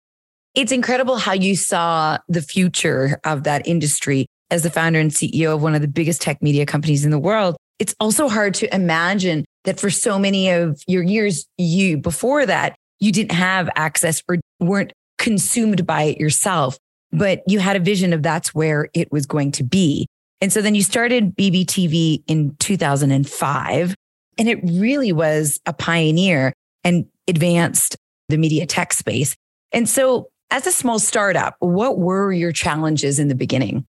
It's 0.56 0.72
incredible 0.72 1.18
how 1.18 1.34
you 1.34 1.56
saw 1.56 2.20
the 2.28 2.42
future 2.42 3.20
of 3.24 3.44
that 3.44 3.68
industry 3.68 4.28
as 4.52 4.64
the 4.64 4.70
founder 4.70 5.00
and 5.00 5.12
CEO 5.12 5.56
of 5.56 5.64
one 5.64 5.76
of 5.76 5.82
the 5.82 5.88
biggest 5.88 6.22
tech 6.22 6.42
media 6.42 6.66
companies 6.66 7.06
in 7.06 7.12
the 7.12 7.20
world. 7.20 7.56
It's 7.80 7.96
also 8.00 8.28
hard 8.28 8.54
to 8.56 8.74
imagine 8.74 9.46
that 9.64 9.80
for 9.80 9.90
so 9.90 10.20
many 10.20 10.50
of 10.50 10.82
your 10.88 11.04
years, 11.04 11.46
you 11.58 11.98
before 11.98 12.46
that, 12.46 12.76
you 13.00 13.12
didn't 13.12 13.32
have 13.32 13.70
access 13.76 14.22
or 14.28 14.38
weren't 14.60 14.92
consumed 15.18 15.86
by 15.86 16.04
it 16.04 16.18
yourself, 16.20 16.78
but 17.12 17.42
you 17.48 17.60
had 17.60 17.76
a 17.76 17.80
vision 17.80 18.14
of 18.14 18.22
that's 18.22 18.54
where 18.54 18.90
it 18.94 19.12
was 19.12 19.26
going 19.26 19.52
to 19.54 19.64
be. 19.64 20.08
And 20.42 20.52
so 20.52 20.62
then 20.62 20.76
you 20.76 20.84
started 20.84 21.36
BBTV 21.36 22.24
in 22.28 22.56
2005, 22.60 23.96
and 24.38 24.50
it 24.50 24.60
really 24.64 25.12
was 25.12 25.60
a 25.66 25.74
pioneer 25.74 26.54
and 26.84 27.06
advanced 27.28 27.98
the 28.30 28.38
media 28.38 28.66
tech 28.66 28.94
space. 28.94 29.36
And 29.72 29.88
so, 29.88 30.30
as 30.52 30.66
a 30.66 30.72
small 30.72 30.98
startup, 30.98 31.56
what 31.60 32.00
were 32.00 32.32
your 32.32 32.52
challenges 32.52 33.20
in 33.20 33.28
the 33.28 33.36
beginning? 33.36 33.86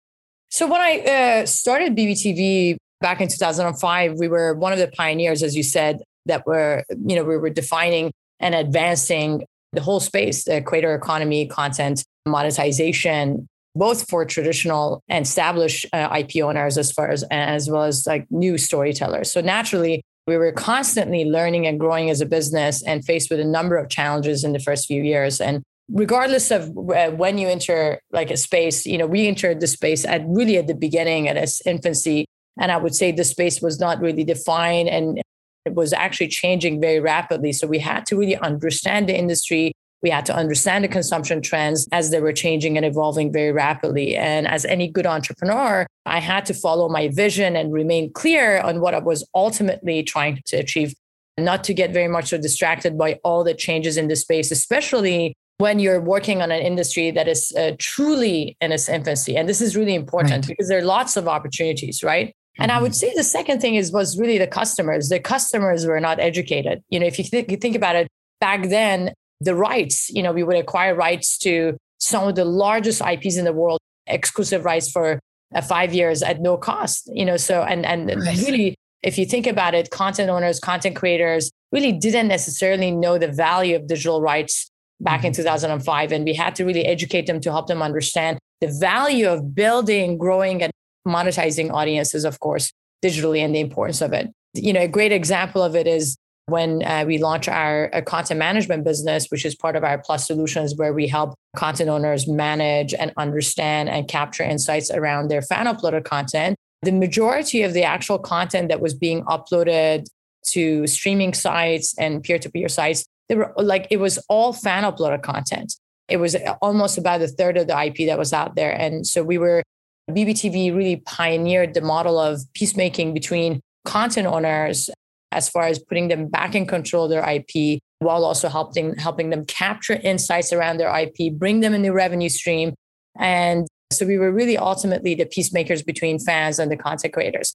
So, 0.50 0.66
when 0.66 0.80
I 0.80 0.98
uh, 1.00 1.46
started 1.46 1.96
BBTV 1.96 2.76
back 3.00 3.20
in 3.20 3.28
2005, 3.28 4.14
we 4.18 4.28
were 4.28 4.54
one 4.54 4.72
of 4.72 4.78
the 4.78 4.88
pioneers, 4.88 5.42
as 5.42 5.56
you 5.56 5.62
said, 5.62 6.02
that 6.26 6.46
were, 6.46 6.84
you 7.06 7.16
know, 7.16 7.24
we 7.24 7.36
were 7.36 7.50
defining 7.50 8.10
and 8.40 8.54
advancing 8.54 9.44
the 9.72 9.80
whole 9.80 10.00
space, 10.00 10.44
the 10.44 10.62
creator 10.62 10.94
economy, 10.94 11.46
content 11.46 12.04
monetization, 12.26 13.46
both 13.74 14.08
for 14.08 14.24
traditional 14.24 15.02
and 15.08 15.24
established 15.24 15.86
uh, 15.92 16.16
IP 16.18 16.42
owners 16.42 16.78
as 16.78 16.90
far 16.90 17.10
as 17.10 17.22
as 17.30 17.70
well 17.70 17.84
as 17.84 18.06
like 18.06 18.26
new 18.30 18.58
storytellers. 18.58 19.32
So 19.32 19.40
naturally, 19.40 20.02
we 20.28 20.36
were 20.36 20.52
constantly 20.52 21.24
learning 21.24 21.66
and 21.66 21.80
growing 21.80 22.10
as 22.10 22.20
a 22.20 22.26
business 22.26 22.82
and 22.82 23.02
faced 23.02 23.30
with 23.30 23.40
a 23.40 23.44
number 23.44 23.76
of 23.76 23.88
challenges 23.88 24.44
in 24.44 24.52
the 24.52 24.58
first 24.58 24.86
few 24.86 25.02
years. 25.02 25.40
And 25.40 25.62
regardless 25.90 26.50
of 26.50 26.68
uh, 26.68 27.10
when 27.12 27.38
you 27.38 27.48
enter 27.48 27.98
like 28.12 28.30
a 28.30 28.36
space, 28.36 28.84
you 28.84 28.98
know, 28.98 29.06
we 29.06 29.26
entered 29.26 29.60
the 29.60 29.66
space 29.66 30.04
at 30.04 30.22
really 30.26 30.58
at 30.58 30.66
the 30.66 30.74
beginning, 30.74 31.28
at 31.28 31.38
its 31.38 31.66
infancy. 31.66 32.26
And 32.60 32.70
I 32.70 32.76
would 32.76 32.94
say 32.94 33.10
the 33.10 33.24
space 33.24 33.62
was 33.62 33.80
not 33.80 34.02
really 34.02 34.22
defined 34.22 34.90
and 34.90 35.18
it 35.64 35.74
was 35.74 35.94
actually 35.94 36.28
changing 36.28 36.78
very 36.78 37.00
rapidly. 37.00 37.52
So 37.52 37.66
we 37.66 37.78
had 37.78 38.04
to 38.06 38.16
really 38.16 38.36
understand 38.36 39.08
the 39.08 39.16
industry. 39.16 39.72
We 40.02 40.10
had 40.10 40.26
to 40.26 40.34
understand 40.34 40.84
the 40.84 40.88
consumption 40.88 41.42
trends 41.42 41.88
as 41.90 42.10
they 42.10 42.20
were 42.20 42.32
changing 42.32 42.76
and 42.76 42.86
evolving 42.86 43.32
very 43.32 43.52
rapidly. 43.52 44.16
And 44.16 44.46
as 44.46 44.64
any 44.64 44.88
good 44.88 45.06
entrepreneur, 45.06 45.86
I 46.06 46.20
had 46.20 46.46
to 46.46 46.54
follow 46.54 46.88
my 46.88 47.08
vision 47.08 47.56
and 47.56 47.72
remain 47.72 48.12
clear 48.12 48.60
on 48.60 48.80
what 48.80 48.94
I 48.94 48.98
was 48.98 49.26
ultimately 49.34 50.02
trying 50.02 50.40
to 50.46 50.56
achieve, 50.56 50.94
and 51.36 51.44
not 51.44 51.64
to 51.64 51.74
get 51.74 51.92
very 51.92 52.08
much 52.08 52.28
so 52.28 52.38
distracted 52.38 52.96
by 52.96 53.18
all 53.24 53.44
the 53.44 53.54
changes 53.54 53.96
in 53.96 54.08
the 54.08 54.16
space, 54.16 54.50
especially 54.50 55.34
when 55.58 55.80
you're 55.80 56.00
working 56.00 56.40
on 56.40 56.52
an 56.52 56.60
industry 56.60 57.10
that 57.10 57.26
is 57.26 57.52
uh, 57.58 57.72
truly 57.78 58.56
in 58.60 58.70
its 58.70 58.88
infancy. 58.88 59.36
And 59.36 59.48
this 59.48 59.60
is 59.60 59.76
really 59.76 59.94
important 59.94 60.32
right. 60.32 60.46
because 60.46 60.68
there 60.68 60.78
are 60.78 60.84
lots 60.84 61.16
of 61.16 61.26
opportunities, 61.26 62.04
right? 62.04 62.32
And 62.60 62.72
I 62.72 62.80
would 62.80 62.92
mm-hmm. 62.92 63.10
say 63.10 63.12
the 63.14 63.24
second 63.24 63.60
thing 63.60 63.74
is 63.74 63.92
was 63.92 64.18
really 64.18 64.38
the 64.38 64.46
customers. 64.46 65.08
The 65.08 65.20
customers 65.20 65.86
were 65.86 66.00
not 66.00 66.18
educated. 66.20 66.82
You 66.88 67.00
know, 67.00 67.06
if 67.06 67.18
you, 67.18 67.24
th- 67.24 67.46
you 67.48 67.56
think 67.56 67.76
about 67.76 67.96
it, 67.96 68.08
back 68.40 68.68
then 68.68 69.12
the 69.40 69.54
rights, 69.54 70.10
you 70.10 70.22
know, 70.22 70.32
we 70.32 70.42
would 70.42 70.56
acquire 70.56 70.94
rights 70.94 71.38
to 71.38 71.76
some 71.98 72.28
of 72.28 72.34
the 72.34 72.44
largest 72.44 73.00
IPs 73.00 73.36
in 73.36 73.44
the 73.44 73.52
world, 73.52 73.80
exclusive 74.06 74.64
rights 74.64 74.90
for 74.90 75.20
uh, 75.54 75.62
five 75.62 75.94
years 75.94 76.22
at 76.22 76.40
no 76.40 76.56
cost. 76.56 77.08
You 77.12 77.24
know, 77.24 77.36
so 77.36 77.62
and 77.62 77.84
and 77.86 78.08
right. 78.08 78.38
really, 78.38 78.74
if 79.02 79.18
you 79.18 79.26
think 79.26 79.46
about 79.46 79.74
it, 79.74 79.90
content 79.90 80.30
owners, 80.30 80.58
content 80.60 80.96
creators 80.96 81.50
really 81.72 81.92
didn't 81.92 82.28
necessarily 82.28 82.90
know 82.90 83.18
the 83.18 83.28
value 83.28 83.76
of 83.76 83.86
digital 83.86 84.20
rights 84.20 84.70
back 85.00 85.24
in 85.24 85.32
mm-hmm. 85.32 85.42
2005, 85.42 86.12
and 86.12 86.24
we 86.24 86.34
had 86.34 86.54
to 86.56 86.64
really 86.64 86.86
educate 86.86 87.26
them 87.26 87.40
to 87.40 87.50
help 87.50 87.66
them 87.68 87.82
understand 87.82 88.38
the 88.60 88.68
value 88.80 89.28
of 89.28 89.54
building, 89.54 90.18
growing, 90.18 90.62
and 90.62 90.72
monetizing 91.06 91.72
audiences, 91.72 92.24
of 92.24 92.40
course, 92.40 92.72
digitally 93.04 93.38
and 93.38 93.54
the 93.54 93.60
importance 93.60 94.00
of 94.00 94.12
it. 94.12 94.30
You 94.54 94.72
know, 94.72 94.80
a 94.80 94.88
great 94.88 95.12
example 95.12 95.62
of 95.62 95.76
it 95.76 95.86
is 95.86 96.16
when 96.48 96.82
uh, 96.82 97.04
we 97.06 97.18
launch 97.18 97.48
our 97.48 97.90
uh, 97.94 98.00
content 98.00 98.38
management 98.38 98.84
business, 98.84 99.26
which 99.28 99.44
is 99.44 99.54
part 99.54 99.76
of 99.76 99.84
our 99.84 99.98
Plus 99.98 100.26
Solutions, 100.26 100.74
where 100.76 100.92
we 100.92 101.06
help 101.06 101.34
content 101.56 101.90
owners 101.90 102.26
manage 102.26 102.94
and 102.94 103.12
understand 103.16 103.88
and 103.88 104.08
capture 104.08 104.42
insights 104.42 104.90
around 104.90 105.28
their 105.28 105.42
fan 105.42 105.66
uploaded 105.66 106.04
content. 106.04 106.56
The 106.82 106.92
majority 106.92 107.62
of 107.62 107.72
the 107.72 107.82
actual 107.82 108.18
content 108.18 108.68
that 108.68 108.80
was 108.80 108.94
being 108.94 109.24
uploaded 109.24 110.06
to 110.52 110.86
streaming 110.86 111.34
sites 111.34 111.94
and 111.98 112.22
peer 112.22 112.38
to 112.38 112.50
peer 112.50 112.68
sites, 112.68 113.04
they 113.28 113.34
were 113.34 113.52
like 113.56 113.86
it 113.90 113.98
was 113.98 114.18
all 114.28 114.52
fan 114.52 114.84
uploaded 114.84 115.22
content. 115.22 115.74
It 116.08 116.16
was 116.16 116.36
almost 116.62 116.96
about 116.96 117.20
a 117.20 117.28
third 117.28 117.58
of 117.58 117.66
the 117.66 117.78
IP 117.78 118.06
that 118.06 118.18
was 118.18 118.32
out 118.32 118.56
there. 118.56 118.72
And 118.72 119.06
so 119.06 119.22
we 119.22 119.36
were 119.36 119.62
BBTV 120.10 120.74
really 120.74 120.96
pioneered 120.96 121.74
the 121.74 121.82
model 121.82 122.18
of 122.18 122.40
peacemaking 122.54 123.12
between 123.12 123.60
content 123.84 124.26
owners 124.26 124.88
as 125.32 125.48
far 125.48 125.64
as 125.64 125.78
putting 125.78 126.08
them 126.08 126.28
back 126.28 126.54
in 126.54 126.66
control 126.66 127.04
of 127.04 127.10
their 127.10 127.28
IP 127.28 127.80
while 127.98 128.24
also 128.24 128.48
helping 128.48 128.94
helping 128.96 129.30
them 129.30 129.44
capture 129.44 129.94
insights 129.94 130.52
around 130.52 130.78
their 130.78 130.94
IP, 130.96 131.32
bring 131.34 131.60
them 131.60 131.74
a 131.74 131.78
new 131.78 131.92
revenue 131.92 132.28
stream. 132.28 132.74
And 133.18 133.66
so 133.92 134.06
we 134.06 134.18
were 134.18 134.30
really 134.30 134.56
ultimately 134.56 135.14
the 135.14 135.26
peacemakers 135.26 135.82
between 135.82 136.18
fans 136.18 136.58
and 136.58 136.70
the 136.70 136.76
content 136.76 137.12
creators. 137.12 137.54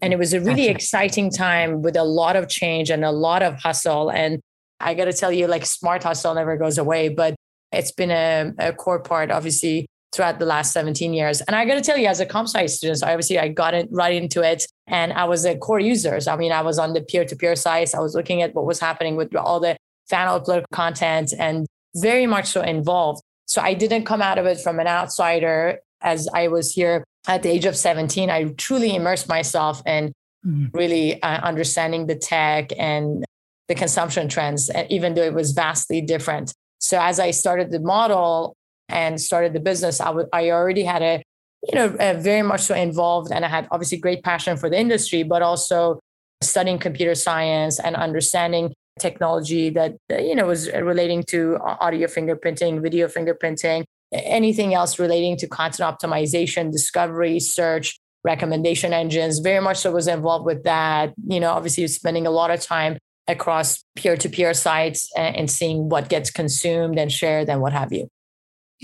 And 0.00 0.12
it 0.12 0.18
was 0.18 0.32
a 0.32 0.40
really 0.40 0.68
exciting 0.68 1.30
time 1.30 1.82
with 1.82 1.96
a 1.96 2.04
lot 2.04 2.36
of 2.36 2.48
change 2.48 2.90
and 2.90 3.04
a 3.04 3.10
lot 3.10 3.42
of 3.42 3.60
hustle. 3.60 4.10
And 4.10 4.40
I 4.80 4.94
got 4.94 5.06
to 5.06 5.12
tell 5.12 5.32
you, 5.32 5.46
like 5.48 5.66
smart 5.66 6.04
hustle 6.04 6.34
never 6.34 6.56
goes 6.56 6.78
away, 6.78 7.08
but 7.08 7.34
it's 7.72 7.90
been 7.90 8.12
a, 8.12 8.52
a 8.58 8.72
core 8.72 9.00
part, 9.00 9.32
obviously, 9.32 9.86
throughout 10.14 10.38
the 10.38 10.46
last 10.46 10.72
17 10.72 11.12
years. 11.12 11.40
And 11.40 11.56
I 11.56 11.64
got 11.64 11.74
to 11.74 11.80
tell 11.80 11.98
you, 11.98 12.06
as 12.06 12.20
a 12.20 12.26
comp 12.26 12.48
sci 12.48 12.66
student, 12.66 13.00
so 13.00 13.08
obviously 13.08 13.38
I 13.38 13.48
got 13.48 13.74
it 13.74 13.88
right 13.90 14.14
into 14.14 14.42
it 14.42 14.64
and 14.86 15.12
I 15.12 15.24
was 15.24 15.44
a 15.44 15.56
core 15.56 15.80
user. 15.80 16.18
I 16.28 16.36
mean, 16.36 16.52
I 16.52 16.62
was 16.62 16.78
on 16.78 16.92
the 16.92 17.00
peer-to-peer 17.00 17.56
sites. 17.56 17.94
I 17.94 18.00
was 18.00 18.14
looking 18.14 18.42
at 18.42 18.54
what 18.54 18.66
was 18.66 18.80
happening 18.80 19.16
with 19.16 19.34
all 19.34 19.60
the 19.60 19.76
fan 20.08 20.28
upload 20.28 20.64
content 20.72 21.32
and 21.38 21.66
very 21.96 22.26
much 22.26 22.46
so 22.46 22.60
involved. 22.60 23.22
So 23.46 23.62
I 23.62 23.74
didn't 23.74 24.04
come 24.04 24.20
out 24.20 24.38
of 24.38 24.46
it 24.46 24.60
from 24.60 24.78
an 24.78 24.86
outsider 24.86 25.78
as 26.02 26.28
I 26.34 26.48
was 26.48 26.72
here 26.72 27.04
at 27.26 27.42
the 27.42 27.50
age 27.50 27.64
of 27.64 27.76
17. 27.76 28.28
I 28.28 28.44
truly 28.58 28.94
immersed 28.94 29.28
myself 29.28 29.82
in 29.86 30.12
mm-hmm. 30.46 30.66
really 30.76 31.22
uh, 31.22 31.40
understanding 31.40 32.06
the 32.06 32.16
tech 32.16 32.70
and 32.78 33.24
the 33.68 33.74
consumption 33.74 34.28
trends, 34.28 34.70
even 34.90 35.14
though 35.14 35.22
it 35.22 35.32
was 35.32 35.52
vastly 35.52 36.02
different. 36.02 36.52
So 36.78 37.00
as 37.00 37.18
I 37.18 37.30
started 37.30 37.70
the 37.70 37.80
model, 37.80 38.54
and 38.88 39.20
started 39.20 39.52
the 39.52 39.60
business, 39.60 40.00
I, 40.00 40.06
w- 40.06 40.28
I 40.32 40.50
already 40.50 40.84
had 40.84 41.02
a, 41.02 41.22
you 41.68 41.74
know, 41.74 41.96
a 41.98 42.14
very 42.14 42.42
much 42.42 42.62
so 42.62 42.74
involved 42.74 43.32
and 43.32 43.44
I 43.44 43.48
had 43.48 43.68
obviously 43.70 43.98
great 43.98 44.22
passion 44.22 44.56
for 44.56 44.68
the 44.68 44.78
industry, 44.78 45.22
but 45.22 45.42
also 45.42 46.00
studying 46.42 46.78
computer 46.78 47.14
science 47.14 47.80
and 47.80 47.96
understanding 47.96 48.72
technology 48.98 49.70
that, 49.70 49.96
you 50.10 50.34
know, 50.34 50.46
was 50.46 50.68
uh, 50.68 50.82
relating 50.82 51.22
to 51.24 51.56
uh, 51.56 51.76
audio 51.80 52.06
fingerprinting, 52.06 52.82
video 52.82 53.08
fingerprinting, 53.08 53.84
anything 54.12 54.74
else 54.74 54.98
relating 54.98 55.36
to 55.38 55.46
content 55.48 55.88
optimization, 55.88 56.70
discovery, 56.70 57.40
search, 57.40 57.98
recommendation 58.24 58.92
engines, 58.92 59.38
very 59.40 59.60
much 59.60 59.78
so 59.78 59.92
was 59.92 60.06
involved 60.06 60.46
with 60.46 60.64
that. 60.64 61.12
You 61.26 61.40
know, 61.40 61.50
obviously 61.50 61.86
spending 61.88 62.26
a 62.26 62.30
lot 62.30 62.50
of 62.50 62.60
time 62.60 62.98
across 63.26 63.82
peer-to-peer 63.96 64.54
sites 64.54 65.10
and 65.16 65.50
seeing 65.50 65.88
what 65.88 66.08
gets 66.08 66.30
consumed 66.30 66.98
and 66.98 67.10
shared 67.10 67.48
and 67.48 67.60
what 67.60 67.72
have 67.72 67.92
you. 67.92 68.08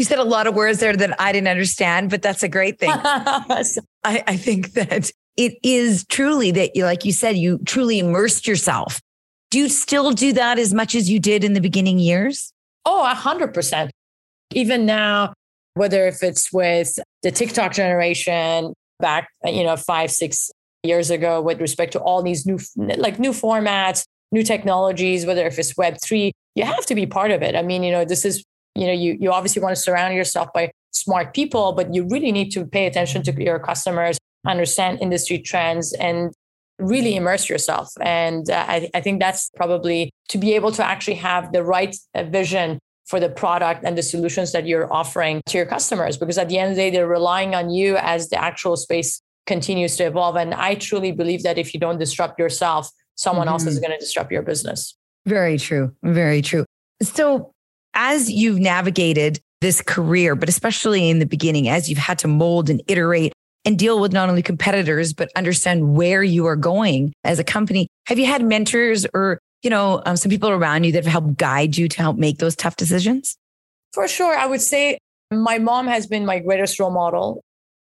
You 0.01 0.05
said 0.05 0.19
a 0.19 0.25
lot 0.25 0.47
of 0.47 0.55
words 0.55 0.81
there 0.81 0.97
that 0.97 1.21
I 1.21 1.31
didn't 1.31 1.49
understand, 1.49 2.09
but 2.09 2.23
that's 2.23 2.43
a 2.43 2.49
great 2.49 2.79
thing. 2.79 2.89
I, 2.95 3.75
I 4.03 4.35
think 4.35 4.73
that 4.73 5.11
it 5.37 5.59
is 5.63 6.07
truly 6.07 6.51
that 6.53 6.75
you, 6.75 6.85
like 6.85 7.05
you 7.05 7.13
said, 7.13 7.37
you 7.37 7.59
truly 7.67 7.99
immersed 7.99 8.49
yourself. 8.49 8.99
Do 9.51 9.59
you 9.59 9.69
still 9.69 10.13
do 10.13 10.33
that 10.33 10.59
as 10.59 10.73
much 10.73 10.95
as 10.95 11.11
you 11.11 11.21
did 11.21 11.45
in 11.45 11.53
the 11.53 11.61
beginning 11.61 11.99
years? 11.99 12.51
Oh, 12.87 13.05
a 13.05 13.13
hundred 13.13 13.53
percent. 13.53 13.91
Even 14.55 14.87
now, 14.87 15.35
whether 15.75 16.07
if 16.07 16.23
it's 16.23 16.51
with 16.51 16.99
the 17.23 17.31
TikTok 17.31 17.75
generation 17.75 18.73
back, 19.01 19.29
you 19.45 19.65
know, 19.65 19.77
five, 19.77 20.11
six 20.11 20.51
years 20.83 21.11
ago, 21.11 21.43
with 21.43 21.61
respect 21.61 21.93
to 21.93 21.99
all 21.99 22.23
these 22.23 22.47
new, 22.47 22.59
like 22.77 23.19
new 23.19 23.33
formats, 23.33 24.05
new 24.33 24.45
technologies, 24.45 25.27
whether 25.27 25.47
if 25.47 25.59
it's 25.59 25.77
Web 25.77 25.99
three, 26.03 26.33
you 26.55 26.65
have 26.65 26.87
to 26.87 26.95
be 26.95 27.05
part 27.05 27.33
of 27.33 27.43
it. 27.43 27.55
I 27.55 27.61
mean, 27.61 27.83
you 27.83 27.93
know, 27.93 28.07
this 28.07 28.25
is 28.25 28.43
you 28.81 28.87
know 28.87 28.93
you, 28.93 29.17
you 29.21 29.31
obviously 29.31 29.63
want 29.63 29.77
to 29.77 29.81
surround 29.81 30.15
yourself 30.15 30.49
by 30.55 30.73
smart 30.91 31.35
people 31.35 31.73
but 31.73 31.95
you 31.95 32.07
really 32.09 32.33
need 32.33 32.51
to 32.51 32.65
pay 32.65 32.87
attention 32.87 33.23
to 33.23 33.33
your 33.43 33.59
customers 33.59 34.19
understand 34.47 34.99
industry 35.01 35.39
trends 35.39 35.93
and 35.95 36.33
really 36.79 37.15
immerse 37.15 37.49
yourself 37.49 37.91
and 38.01 38.49
uh, 38.49 38.65
I, 38.67 38.91
I 38.95 39.01
think 39.03 39.21
that's 39.21 39.51
probably 39.55 40.11
to 40.31 40.39
be 40.39 40.55
able 40.55 40.73
to 40.73 40.85
actually 40.85 41.17
have 41.17 41.53
the 41.53 41.63
right 41.63 41.95
uh, 42.15 42.25
vision 42.25 42.79
for 43.07 43.21
the 43.21 43.29
product 43.29 43.85
and 43.85 43.99
the 43.99 44.03
solutions 44.03 44.53
that 44.53 44.67
you're 44.67 44.91
offering 44.91 45.43
to 45.47 45.59
your 45.59 45.67
customers 45.67 46.17
because 46.17 46.39
at 46.39 46.49
the 46.49 46.59
end 46.59 46.71
of 46.71 46.77
the 46.77 46.83
day 46.83 46.91
they're 46.91 47.07
relying 47.07 47.55
on 47.55 47.69
you 47.69 47.97
as 47.99 48.31
the 48.31 48.43
actual 48.43 48.77
space 48.77 49.21
continues 49.47 49.97
to 49.97 50.05
evolve 50.05 50.37
and 50.37 50.55
i 50.55 50.75
truly 50.75 51.13
believe 51.13 51.43
that 51.43 51.59
if 51.59 51.75
you 51.75 51.81
don't 51.81 51.99
disrupt 51.99 52.39
yourself 52.39 52.89
someone 53.17 53.47
mm-hmm. 53.47 53.53
else 53.53 53.67
is 53.67 53.75
mm-hmm. 53.75 53.89
going 53.89 53.99
to 53.99 54.03
disrupt 54.03 54.33
your 54.33 54.43
business 54.43 54.97
very 55.27 55.59
true 55.59 55.95
very 56.03 56.41
true 56.41 56.65
so 57.03 57.53
as 57.95 58.31
you've 58.31 58.59
navigated 58.59 59.41
this 59.61 59.83
career, 59.83 60.35
but 60.35 60.49
especially 60.49 61.11
in 61.11 61.19
the 61.19 61.27
beginning, 61.27 61.69
as 61.69 61.89
you've 61.89 61.99
had 61.99 62.19
to 62.21 62.29
mold 62.29 62.71
and 62.71 62.83
iterate 62.89 63.33
and 63.65 63.79
deal 63.79 64.01
with 64.01 64.13
not 64.13 64.29
only 64.29 64.43
competitors, 64.43 65.13
but 65.13 65.31
understand 65.37 65.95
where 65.95 66.23
you 66.23 66.47
are 66.47 66.57
going 66.57 67.13
as 67.25 67.39
a 67.39 67.45
company, 67.45 67.89
have 68.07 68.19
you 68.19 68.27
had 68.27 68.43
mentors 68.43 69.07
or, 69.13 69.39
you 69.63 69.69
know, 69.69 70.03
um, 70.07 70.17
some 70.17 70.31
people 70.31 70.49
around 70.49 70.85
you 70.85 70.93
that 70.93 71.05
have 71.05 71.13
helped 71.13 71.37
guide 71.37 71.77
you 71.77 71.89
to 71.89 71.99
help 71.99 72.17
make 72.17 72.39
those 72.39 72.57
tough 72.57 72.77
decisions? 72.77 73.37
For 73.93 74.09
sure. 74.09 74.35
I 74.37 74.47
would 74.47 74.63
say 74.63 74.99
my 75.31 75.59
mom 75.59 75.87
has 75.89 76.07
been 76.07 76.25
my 76.25 76.39
greatest 76.39 76.79
role 76.81 76.91
model 76.91 77.43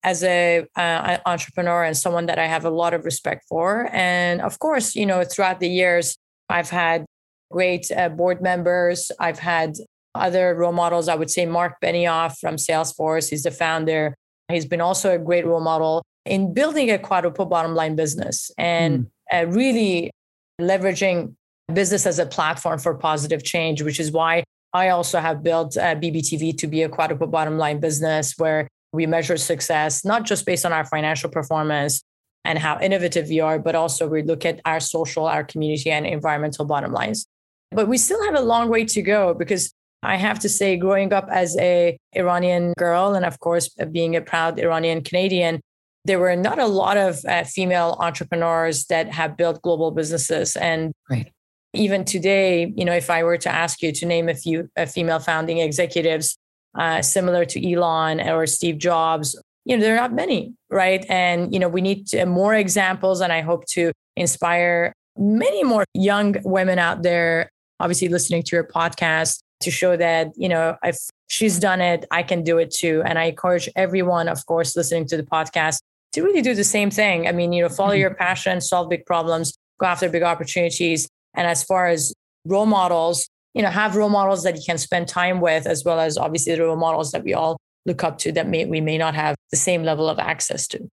as 0.03 0.23
a 0.23 0.65
uh, 0.75 1.17
entrepreneur 1.25 1.83
and 1.83 1.95
someone 1.95 2.25
that 2.27 2.39
I 2.39 2.47
have 2.47 2.65
a 2.65 2.69
lot 2.69 2.93
of 2.93 3.05
respect 3.05 3.45
for. 3.47 3.89
And 3.91 4.41
of 4.41 4.57
course, 4.59 4.95
you 4.95 5.05
know, 5.05 5.23
throughout 5.23 5.59
the 5.59 5.69
years, 5.69 6.15
I've 6.49 6.69
had 6.69 7.05
great 7.51 7.91
uh, 7.91 8.09
board 8.09 8.41
members. 8.41 9.11
I've 9.19 9.39
had 9.39 9.75
other 10.15 10.55
role 10.55 10.71
models. 10.71 11.07
I 11.07 11.15
would 11.15 11.29
say 11.29 11.45
Mark 11.45 11.75
Benioff 11.83 12.37
from 12.39 12.55
Salesforce. 12.55 13.29
He's 13.29 13.43
the 13.43 13.51
founder. 13.51 14.15
He's 14.49 14.65
been 14.65 14.81
also 14.81 15.13
a 15.13 15.19
great 15.19 15.45
role 15.45 15.61
model 15.61 16.03
in 16.25 16.53
building 16.53 16.91
a 16.91 16.97
quadruple 16.97 17.45
bottom 17.45 17.75
line 17.75 17.95
business 17.95 18.51
and 18.57 19.07
mm. 19.31 19.43
uh, 19.43 19.47
really 19.47 20.11
leveraging 20.59 21.33
business 21.73 22.05
as 22.05 22.19
a 22.19 22.25
platform 22.25 22.79
for 22.79 22.95
positive 22.95 23.43
change, 23.43 23.81
which 23.81 23.99
is 23.99 24.11
why 24.11 24.43
I 24.73 24.89
also 24.89 25.19
have 25.19 25.43
built 25.43 25.77
uh, 25.77 25.95
BBTV 25.95 26.57
to 26.57 26.67
be 26.67 26.83
a 26.83 26.89
quadruple 26.89 27.27
bottom 27.27 27.57
line 27.57 27.79
business 27.79 28.35
where 28.37 28.67
we 28.91 29.05
measure 29.05 29.37
success, 29.37 30.03
not 30.03 30.25
just 30.25 30.45
based 30.45 30.65
on 30.65 30.73
our 30.73 30.85
financial 30.85 31.29
performance 31.29 32.01
and 32.45 32.57
how 32.57 32.79
innovative 32.79 33.29
we 33.29 33.39
are, 33.39 33.59
but 33.59 33.75
also 33.75 34.07
we 34.07 34.23
look 34.23 34.45
at 34.45 34.59
our 34.65 34.79
social, 34.79 35.27
our 35.27 35.43
community, 35.43 35.91
and 35.91 36.05
environmental 36.05 36.65
bottom 36.65 36.91
lines. 36.91 37.25
But 37.71 37.87
we 37.87 37.97
still 37.97 38.23
have 38.25 38.35
a 38.35 38.41
long 38.41 38.69
way 38.69 38.85
to 38.85 39.01
go 39.01 39.33
because 39.33 39.71
I 40.01 40.15
have 40.15 40.39
to 40.39 40.49
say, 40.49 40.77
growing 40.77 41.11
up 41.13 41.27
as 41.29 41.57
a 41.57 41.97
Iranian 42.15 42.73
girl, 42.77 43.13
and 43.15 43.25
of 43.25 43.39
course 43.39 43.69
being 43.91 44.15
a 44.15 44.21
proud 44.21 44.59
Iranian 44.59 45.03
Canadian, 45.03 45.61
there 46.05 46.19
were 46.19 46.35
not 46.35 46.59
a 46.59 46.65
lot 46.65 46.97
of 46.97 47.23
uh, 47.25 47.43
female 47.43 47.97
entrepreneurs 47.99 48.85
that 48.85 49.11
have 49.13 49.35
built 49.35 49.61
global 49.61 49.91
businesses. 49.91 50.55
And 50.55 50.93
right. 51.09 51.31
even 51.73 52.05
today, 52.05 52.73
you 52.75 52.85
know, 52.85 52.93
if 52.93 53.09
I 53.09 53.23
were 53.23 53.37
to 53.37 53.49
ask 53.49 53.81
you 53.81 53.91
to 53.91 54.05
name 54.05 54.29
a 54.29 54.33
few 54.33 54.69
uh, 54.77 54.85
female 54.85 55.19
founding 55.19 55.57
executives 55.59 56.37
uh, 56.77 57.01
similar 57.01 57.45
to 57.45 57.73
Elon 57.73 58.21
or 58.21 58.47
Steve 58.47 58.77
Jobs, 58.77 59.39
you 59.65 59.75
know, 59.75 59.83
there 59.83 59.95
are 59.95 60.01
not 60.01 60.13
many, 60.13 60.53
right? 60.69 61.05
And 61.09 61.53
you 61.53 61.59
know, 61.59 61.67
we 61.67 61.81
need 61.81 62.07
to, 62.07 62.25
more 62.25 62.55
examples, 62.55 63.21
and 63.21 63.33
I 63.33 63.41
hope 63.41 63.65
to 63.71 63.91
inspire 64.15 64.93
many 65.17 65.63
more 65.63 65.85
young 65.93 66.35
women 66.43 66.79
out 66.79 67.03
there. 67.03 67.51
Obviously, 67.79 68.09
listening 68.09 68.43
to 68.43 68.55
your 68.55 68.65
podcast 68.65 69.39
to 69.61 69.71
show 69.71 69.97
that 69.97 70.29
you 70.35 70.49
know 70.49 70.77
if 70.83 70.97
she's 71.27 71.59
done 71.59 71.79
it, 71.81 72.05
I 72.11 72.23
can 72.23 72.43
do 72.43 72.57
it 72.57 72.71
too. 72.71 73.01
And 73.05 73.17
I 73.17 73.25
encourage 73.25 73.69
everyone, 73.75 74.27
of 74.27 74.45
course, 74.45 74.75
listening 74.75 75.07
to 75.07 75.17
the 75.17 75.23
podcast 75.23 75.79
to 76.13 76.21
really 76.21 76.41
do 76.41 76.53
the 76.53 76.63
same 76.63 76.89
thing. 76.89 77.27
I 77.27 77.31
mean, 77.31 77.53
you 77.53 77.61
know, 77.61 77.69
follow 77.69 77.91
mm-hmm. 77.91 78.01
your 78.01 78.13
passion, 78.15 78.61
solve 78.61 78.89
big 78.89 79.05
problems, 79.05 79.53
go 79.79 79.85
after 79.85 80.09
big 80.09 80.23
opportunities. 80.23 81.07
And 81.35 81.47
as 81.47 81.63
far 81.63 81.87
as 81.87 82.13
role 82.45 82.65
models, 82.65 83.29
you 83.53 83.61
know, 83.61 83.69
have 83.69 83.95
role 83.95 84.09
models 84.09 84.43
that 84.43 84.55
you 84.55 84.63
can 84.65 84.77
spend 84.77 85.07
time 85.07 85.39
with, 85.39 85.65
as 85.65 85.83
well 85.83 85.99
as 85.99 86.17
obviously 86.17 86.55
the 86.55 86.63
role 86.63 86.75
models 86.75 87.11
that 87.11 87.23
we 87.23 87.33
all 87.33 87.57
look 87.85 88.03
up 88.03 88.17
to 88.19 88.31
that 88.33 88.47
may, 88.47 88.65
we 88.65 88.81
may 88.81 88.97
not 88.97 89.15
have 89.15 89.35
the 89.51 89.57
same 89.57 89.83
level 89.83 90.09
of 90.09 90.19
access 90.19 90.67
to. 90.67 90.89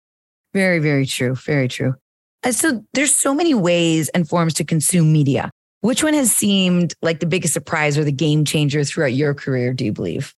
Very, 0.52 0.78
very 0.78 1.06
true. 1.06 1.34
Very 1.34 1.68
true. 1.68 1.94
And 2.42 2.54
so 2.54 2.84
there's 2.94 3.14
so 3.14 3.34
many 3.34 3.54
ways 3.54 4.08
and 4.10 4.28
forms 4.28 4.54
to 4.54 4.64
consume 4.64 5.12
media. 5.12 5.50
Which 5.80 6.02
one 6.02 6.14
has 6.14 6.34
seemed 6.34 6.94
like 7.02 7.20
the 7.20 7.26
biggest 7.26 7.54
surprise 7.54 7.96
or 7.96 8.04
the 8.04 8.12
game 8.12 8.44
changer 8.44 8.82
throughout 8.84 9.12
your 9.12 9.34
career, 9.34 9.72
do 9.72 9.84
you 9.84 9.92
believe? 9.92 10.34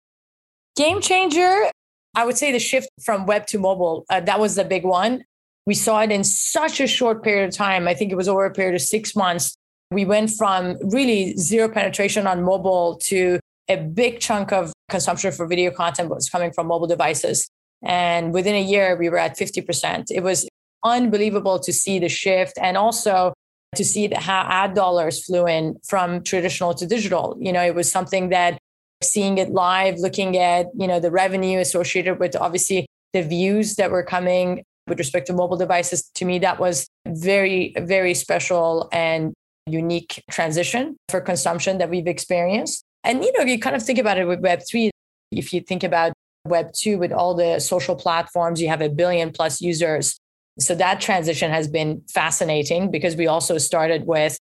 Game 0.75 1.01
changer, 1.01 1.70
I 2.15 2.25
would 2.25 2.38
say 2.38 2.51
the 2.51 2.60
shift 2.60 2.89
from 3.03 3.25
web 3.25 3.48
to 3.48 3.60
mobile. 3.60 4.06
Uh, 4.10 4.20
that 4.22 4.39
was 4.39 4.56
the 4.56 4.63
big 4.63 4.84
one. 4.84 5.24
We 5.65 5.74
saw 5.74 6.01
it 6.01 6.12
in 6.12 6.24
such 6.24 6.79
a 6.79 6.88
short 6.88 7.24
period 7.24 7.48
of 7.48 7.53
time. 7.53 7.88
I 7.88 7.94
think 7.94 8.12
it 8.12 8.15
was 8.15 8.27
over 8.27 8.46
a 8.46 8.53
period 8.53 8.75
of 8.75 8.82
six 8.82 9.15
months. 9.15 9.56
We 9.91 10.06
went 10.06 10.32
from 10.32 10.77
really 10.82 11.36
zero 11.38 11.70
penetration 11.70 12.27
on 12.27 12.44
mobile 12.44 12.98
to 13.03 13.39
a 13.70 13.77
big 13.77 14.20
chunk 14.20 14.51
of 14.51 14.74
consumption 14.89 15.32
for 15.32 15.46
video 15.46 15.72
content 15.72 16.10
was 16.10 16.29
coming 16.29 16.51
from 16.51 16.67
mobile 16.67 16.88
devices. 16.88 17.50
And 17.84 18.34
within 18.34 18.56
a 18.56 18.62
year, 18.62 18.96
we 18.96 19.10
were 19.10 19.17
at 19.17 19.38
50%. 19.38 20.06
It 20.10 20.24
was 20.24 20.48
unbelievable 20.84 21.60
to 21.60 21.74
see 21.74 22.00
the 22.00 22.10
shift 22.10 22.58
and 22.62 22.77
also 22.77 23.34
to 23.75 23.83
see 23.83 24.09
how 24.13 24.45
ad 24.47 24.74
dollars 24.74 25.25
flew 25.25 25.47
in 25.47 25.77
from 25.86 26.24
traditional 26.24 26.74
to 26.75 26.86
digital. 26.86 27.38
You 27.39 27.51
know, 27.51 27.63
it 27.63 27.75
was 27.75 27.91
something 27.91 28.29
that 28.29 28.59
seeing 29.03 29.38
it 29.38 29.50
live, 29.50 29.97
looking 30.00 30.38
at, 30.38 30.67
you 30.75 30.88
know, 30.88 31.00
the 31.00 31.12
revenue 31.12 31.59
associated 31.59 32.19
with 32.19 32.36
obviously 32.36 32.88
the 33.13 33.21
views 33.21 33.75
that 33.75 33.91
were 33.91 34.03
coming 34.03 34.63
with 34.88 34.97
respect 34.97 35.27
to 35.27 35.33
mobile 35.33 35.57
devices, 35.57 36.09
to 36.15 36.25
me, 36.25 36.39
that 36.39 36.59
was 36.59 36.88
very, 37.07 37.74
very 37.77 38.13
special 38.13 38.89
and 38.91 39.33
unique 39.65 40.24
transition 40.31 40.95
for 41.09 41.19
consumption 41.19 41.77
that 41.77 41.89
we've 41.89 42.07
experienced. 42.07 42.83
And, 43.03 43.24
you 43.24 43.31
know, 43.33 43.43
you 43.43 43.59
kind 43.59 43.75
of 43.75 43.83
think 43.83 44.00
about 44.00 44.17
it 44.17 44.25
with 44.25 44.41
Web3. 44.41 44.89
If 45.31 45.53
you 45.53 45.62
think 45.62 45.83
about 45.83 46.13
Web2 46.47 46.97
with 46.97 47.12
all 47.12 47.36
the 47.36 47.59
social 47.59 47.95
platforms, 47.95 48.62
you 48.62 48.69
have 48.69 48.81
a 48.81 48.89
billion 48.89 49.31
plus 49.31 49.62
users. 49.62 50.17
So 50.60 50.76
that 50.76 51.02
transition 51.02 51.52
has 51.52 51.67
been 51.67 52.02
fascinating 52.10 52.89
because 52.89 53.15
we 53.15 53.28
also 53.28 53.58
started 53.58 54.08
with 54.08 54.38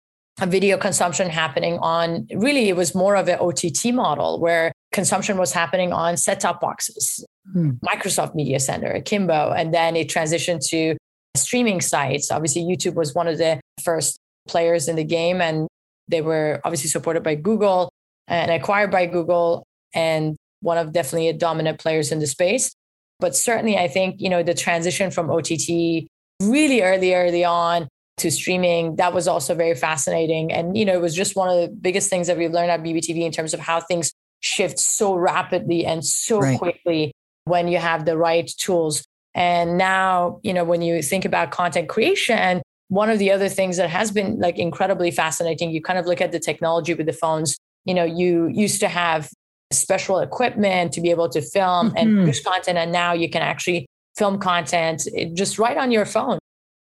a 0.40 0.46
video 0.46 0.76
consumption 0.76 1.28
happening 1.28 1.78
on 1.78 2.26
really, 2.34 2.68
it 2.68 2.76
was 2.76 2.94
more 2.94 3.16
of 3.16 3.28
an 3.28 3.38
OTT 3.40 3.94
model 3.94 4.40
where 4.40 4.72
consumption 4.92 5.38
was 5.38 5.52
happening 5.52 5.92
on 5.92 6.16
set 6.16 6.40
top 6.40 6.60
boxes, 6.60 7.24
hmm. 7.52 7.72
Microsoft 7.84 8.34
Media 8.34 8.58
Center, 8.58 8.90
Akimbo, 8.90 9.52
and 9.52 9.72
then 9.72 9.96
it 9.96 10.08
transitioned 10.08 10.66
to 10.68 10.96
streaming 11.36 11.80
sites. 11.80 12.30
Obviously, 12.30 12.62
YouTube 12.62 12.94
was 12.94 13.14
one 13.14 13.28
of 13.28 13.38
the 13.38 13.60
first 13.82 14.18
players 14.48 14.88
in 14.88 14.96
the 14.96 15.04
game, 15.04 15.40
and 15.40 15.68
they 16.08 16.22
were 16.22 16.60
obviously 16.64 16.88
supported 16.88 17.22
by 17.22 17.34
Google 17.34 17.90
and 18.26 18.50
acquired 18.50 18.90
by 18.90 19.06
Google 19.06 19.64
and 19.94 20.36
one 20.60 20.78
of 20.78 20.92
definitely 20.92 21.28
a 21.28 21.32
dominant 21.32 21.78
players 21.78 22.12
in 22.12 22.18
the 22.18 22.26
space. 22.26 22.72
But 23.20 23.36
certainly, 23.36 23.76
I 23.76 23.88
think, 23.88 24.20
you 24.20 24.28
know, 24.28 24.42
the 24.42 24.54
transition 24.54 25.10
from 25.10 25.30
OTT 25.30 26.08
really 26.42 26.82
early, 26.82 27.14
early 27.14 27.44
on 27.44 27.88
to 28.18 28.30
streaming, 28.30 28.96
that 28.96 29.12
was 29.12 29.28
also 29.28 29.54
very 29.54 29.74
fascinating. 29.74 30.52
And, 30.52 30.76
you 30.76 30.84
know, 30.84 30.94
it 30.94 31.00
was 31.00 31.14
just 31.14 31.36
one 31.36 31.48
of 31.48 31.56
the 31.60 31.68
biggest 31.68 32.10
things 32.10 32.26
that 32.26 32.36
we've 32.36 32.50
learned 32.50 32.70
at 32.70 32.82
BBTV 32.82 33.22
in 33.22 33.32
terms 33.32 33.54
of 33.54 33.60
how 33.60 33.80
things 33.80 34.12
shift 34.40 34.78
so 34.78 35.14
rapidly 35.14 35.84
and 35.84 36.04
so 36.04 36.40
right. 36.40 36.58
quickly 36.58 37.12
when 37.44 37.68
you 37.68 37.78
have 37.78 38.04
the 38.04 38.16
right 38.16 38.50
tools. 38.58 39.04
And 39.34 39.78
now, 39.78 40.40
you 40.42 40.52
know, 40.52 40.64
when 40.64 40.82
you 40.82 41.02
think 41.02 41.24
about 41.24 41.50
content 41.50 41.88
creation, 41.88 42.62
one 42.88 43.10
of 43.10 43.18
the 43.18 43.30
other 43.30 43.48
things 43.48 43.76
that 43.76 43.88
has 43.90 44.10
been 44.10 44.40
like 44.40 44.58
incredibly 44.58 45.10
fascinating, 45.10 45.70
you 45.70 45.80
kind 45.80 45.98
of 45.98 46.06
look 46.06 46.20
at 46.20 46.32
the 46.32 46.40
technology 46.40 46.94
with 46.94 47.06
the 47.06 47.12
phones 47.12 47.56
you 47.84 47.94
know 47.94 48.04
you 48.04 48.46
used 48.48 48.80
to 48.80 48.88
have 48.88 49.30
special 49.72 50.18
equipment 50.18 50.92
to 50.92 51.00
be 51.00 51.10
able 51.10 51.28
to 51.28 51.40
film 51.40 51.88
mm-hmm. 51.88 51.96
and 51.96 52.16
produce 52.16 52.42
content 52.42 52.78
and 52.78 52.92
now 52.92 53.12
you 53.12 53.28
can 53.28 53.42
actually 53.42 53.86
film 54.16 54.38
content 54.38 55.06
just 55.34 55.58
right 55.58 55.76
on 55.76 55.90
your 55.90 56.04
phone 56.04 56.38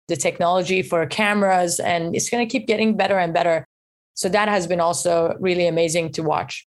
the 0.09 0.17
technology 0.17 0.83
for 0.83 1.05
cameras 1.07 1.81
and 1.81 2.15
it's 2.15 2.31
going 2.31 2.47
to 2.47 2.51
keep 2.51 2.67
getting 2.67 2.97
better 2.97 3.19
and 3.19 3.35
better 3.35 3.65
so 4.15 4.29
that 4.29 4.49
has 4.49 4.67
been 4.67 4.81
also 4.81 5.35
really 5.41 5.67
amazing 5.67 6.11
to 6.13 6.23
watch 6.23 6.65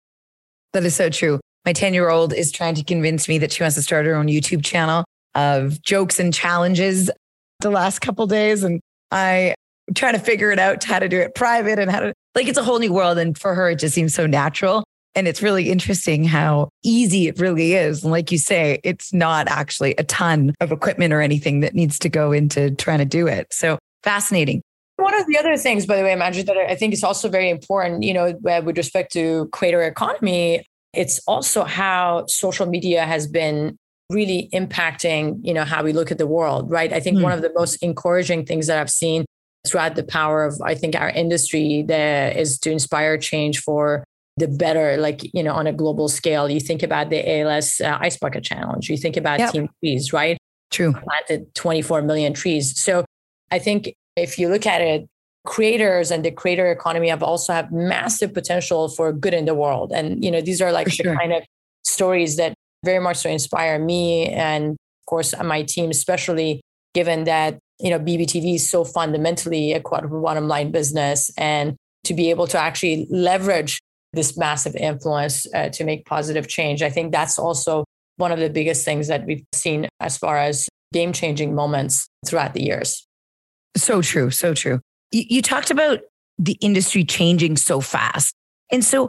that 0.72 0.84
is 0.84 0.94
so 0.94 1.08
true 1.08 1.38
my 1.64 1.72
10 1.72 1.94
year 1.94 2.10
old 2.10 2.32
is 2.32 2.50
trying 2.50 2.74
to 2.74 2.82
convince 2.82 3.28
me 3.28 3.38
that 3.38 3.52
she 3.52 3.62
wants 3.62 3.76
to 3.76 3.82
start 3.82 4.04
her 4.04 4.14
own 4.14 4.26
youtube 4.26 4.64
channel 4.64 5.04
of 5.36 5.80
jokes 5.82 6.18
and 6.18 6.34
challenges 6.34 7.10
the 7.60 7.70
last 7.70 8.00
couple 8.00 8.26
days 8.26 8.64
and 8.64 8.80
i 9.12 9.54
try 9.94 10.12
to 10.12 10.18
figure 10.18 10.50
it 10.50 10.58
out 10.58 10.82
how 10.82 10.98
to 10.98 11.08
do 11.08 11.18
it 11.18 11.34
private 11.34 11.78
and 11.78 11.90
how 11.90 12.00
to 12.00 12.12
like 12.38 12.46
it's 12.46 12.58
a 12.58 12.62
whole 12.62 12.78
new 12.78 12.92
world. 12.92 13.18
And 13.18 13.36
for 13.36 13.54
her, 13.54 13.70
it 13.70 13.80
just 13.80 13.94
seems 13.94 14.14
so 14.14 14.26
natural. 14.26 14.84
And 15.14 15.26
it's 15.26 15.42
really 15.42 15.70
interesting 15.70 16.24
how 16.24 16.68
easy 16.84 17.28
it 17.28 17.38
really 17.40 17.74
is. 17.74 18.02
And 18.02 18.12
like 18.12 18.30
you 18.30 18.38
say, 18.38 18.80
it's 18.84 19.12
not 19.12 19.48
actually 19.48 19.94
a 19.96 20.04
ton 20.04 20.54
of 20.60 20.70
equipment 20.70 21.12
or 21.12 21.20
anything 21.20 21.60
that 21.60 21.74
needs 21.74 21.98
to 22.00 22.08
go 22.08 22.32
into 22.32 22.70
trying 22.72 22.98
to 22.98 23.04
do 23.04 23.26
it. 23.26 23.52
So 23.52 23.78
fascinating. 24.02 24.62
One 24.96 25.14
of 25.14 25.26
the 25.26 25.38
other 25.38 25.56
things, 25.56 25.86
by 25.86 25.96
the 25.96 26.02
way, 26.02 26.14
Manjit, 26.14 26.46
that 26.46 26.56
I 26.56 26.74
think 26.74 26.92
is 26.92 27.04
also 27.04 27.28
very 27.28 27.50
important, 27.50 28.02
you 28.02 28.12
know, 28.12 28.34
with 28.42 28.76
respect 28.76 29.12
to 29.12 29.48
creator 29.52 29.82
economy, 29.82 30.64
it's 30.92 31.20
also 31.26 31.64
how 31.64 32.26
social 32.26 32.66
media 32.66 33.04
has 33.04 33.26
been 33.26 33.76
really 34.10 34.48
impacting, 34.52 35.38
you 35.42 35.52
know, 35.52 35.64
how 35.64 35.82
we 35.82 35.92
look 35.92 36.10
at 36.10 36.18
the 36.18 36.26
world, 36.26 36.70
right? 36.70 36.92
I 36.92 37.00
think 37.00 37.18
mm. 37.18 37.22
one 37.22 37.32
of 37.32 37.42
the 37.42 37.52
most 37.54 37.76
encouraging 37.76 38.46
things 38.46 38.66
that 38.66 38.78
I've 38.78 38.90
seen 38.90 39.24
throughout 39.66 39.96
the 39.96 40.02
power 40.02 40.44
of 40.44 40.60
I 40.64 40.74
think 40.74 40.96
our 40.96 41.10
industry 41.10 41.84
there 41.86 42.30
is 42.30 42.58
to 42.60 42.70
inspire 42.70 43.18
change 43.18 43.60
for 43.60 44.04
the 44.38 44.48
better, 44.48 44.96
like 44.96 45.22
you 45.34 45.42
know, 45.42 45.52
on 45.52 45.66
a 45.66 45.72
global 45.72 46.08
scale. 46.08 46.48
You 46.48 46.60
think 46.60 46.82
about 46.82 47.10
the 47.10 47.40
ALS 47.40 47.80
uh, 47.80 47.98
Ice 48.00 48.16
Bucket 48.16 48.44
Challenge. 48.44 48.88
You 48.88 48.96
think 48.96 49.16
about 49.16 49.38
yep. 49.38 49.52
Team 49.52 49.68
Trees, 49.80 50.12
right? 50.12 50.38
True. 50.70 50.92
Planted 50.92 51.54
24 51.54 52.02
million 52.02 52.34
trees. 52.34 52.78
So 52.78 53.04
I 53.50 53.58
think 53.58 53.94
if 54.16 54.38
you 54.38 54.48
look 54.48 54.66
at 54.66 54.80
it, 54.80 55.08
creators 55.46 56.10
and 56.10 56.24
the 56.24 56.30
creator 56.30 56.70
economy 56.70 57.08
have 57.08 57.22
also 57.22 57.52
have 57.52 57.72
massive 57.72 58.34
potential 58.34 58.88
for 58.88 59.12
good 59.12 59.32
in 59.32 59.46
the 59.46 59.54
world. 59.54 59.92
And 59.92 60.22
you 60.22 60.30
know, 60.30 60.40
these 60.40 60.60
are 60.60 60.72
like 60.72 60.88
the 60.88 61.14
kind 61.18 61.32
of 61.32 61.42
stories 61.84 62.36
that 62.36 62.54
very 62.84 63.00
much 63.00 63.18
so 63.18 63.30
inspire 63.30 63.78
me 63.78 64.26
and 64.26 64.72
of 64.72 65.06
course 65.06 65.34
my 65.42 65.62
team, 65.62 65.90
especially 65.90 66.60
given 66.94 67.24
that 67.24 67.58
you 67.80 67.90
know, 67.90 67.98
BBTV 67.98 68.56
is 68.56 68.68
so 68.68 68.84
fundamentally 68.84 69.72
a 69.72 69.80
quadruple 69.80 70.20
bottom 70.20 70.48
line 70.48 70.70
business. 70.70 71.30
And 71.36 71.76
to 72.04 72.14
be 72.14 72.30
able 72.30 72.46
to 72.48 72.58
actually 72.58 73.06
leverage 73.10 73.80
this 74.12 74.36
massive 74.36 74.74
influence 74.74 75.46
uh, 75.54 75.68
to 75.70 75.84
make 75.84 76.06
positive 76.06 76.48
change, 76.48 76.82
I 76.82 76.90
think 76.90 77.12
that's 77.12 77.38
also 77.38 77.84
one 78.16 78.32
of 78.32 78.38
the 78.38 78.50
biggest 78.50 78.84
things 78.84 79.08
that 79.08 79.24
we've 79.26 79.44
seen 79.52 79.88
as 80.00 80.18
far 80.18 80.38
as 80.38 80.68
game 80.92 81.12
changing 81.12 81.54
moments 81.54 82.08
throughout 82.26 82.54
the 82.54 82.62
years. 82.62 83.06
So 83.76 84.02
true. 84.02 84.30
So 84.30 84.54
true. 84.54 84.80
You, 85.12 85.24
you 85.28 85.42
talked 85.42 85.70
about 85.70 86.00
the 86.38 86.56
industry 86.60 87.04
changing 87.04 87.56
so 87.56 87.80
fast. 87.80 88.34
And 88.70 88.84
so 88.84 89.08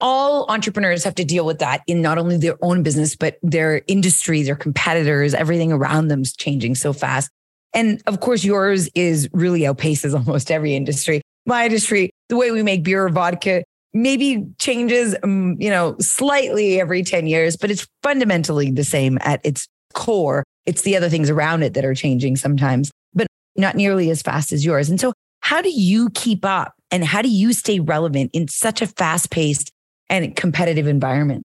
all 0.00 0.50
entrepreneurs 0.50 1.04
have 1.04 1.14
to 1.16 1.24
deal 1.24 1.44
with 1.44 1.58
that 1.58 1.82
in 1.86 2.00
not 2.00 2.18
only 2.18 2.38
their 2.38 2.56
own 2.62 2.82
business, 2.82 3.16
but 3.16 3.38
their 3.42 3.82
industry, 3.86 4.42
their 4.42 4.56
competitors, 4.56 5.34
everything 5.34 5.72
around 5.72 6.08
them 6.08 6.22
is 6.22 6.34
changing 6.34 6.74
so 6.74 6.92
fast. 6.92 7.30
And 7.74 8.02
of 8.06 8.20
course, 8.20 8.42
yours 8.42 8.88
is 8.94 9.28
really 9.32 9.60
outpaces 9.60 10.14
almost 10.26 10.50
every 10.50 10.74
industry. 10.74 11.22
My 11.46 11.66
industry, 11.66 12.10
the 12.28 12.36
way 12.36 12.50
we 12.50 12.62
make 12.62 12.82
beer 12.82 13.06
or 13.06 13.08
vodka 13.08 13.62
maybe 13.92 14.46
changes, 14.58 15.16
um, 15.22 15.56
you 15.58 15.70
know, 15.70 15.96
slightly 15.98 16.80
every 16.80 17.02
10 17.02 17.26
years, 17.26 17.56
but 17.56 17.70
it's 17.70 17.86
fundamentally 18.02 18.70
the 18.70 18.84
same 18.84 19.18
at 19.22 19.40
its 19.44 19.66
core. 19.94 20.44
It's 20.66 20.82
the 20.82 20.96
other 20.96 21.08
things 21.08 21.30
around 21.30 21.62
it 21.62 21.74
that 21.74 21.84
are 21.84 21.94
changing 21.94 22.36
sometimes, 22.36 22.90
but 23.14 23.26
not 23.56 23.74
nearly 23.76 24.10
as 24.10 24.22
fast 24.22 24.52
as 24.52 24.64
yours. 24.64 24.88
And 24.88 25.00
so, 25.00 25.12
how 25.40 25.62
do 25.62 25.70
you 25.70 26.10
keep 26.10 26.44
up 26.44 26.74
and 26.90 27.04
how 27.04 27.22
do 27.22 27.28
you 27.28 27.52
stay 27.52 27.80
relevant 27.80 28.30
in 28.34 28.46
such 28.46 28.82
a 28.82 28.86
fast 28.86 29.30
paced 29.30 29.70
and 30.08 30.36
competitive 30.36 30.86
environment? 30.86 31.42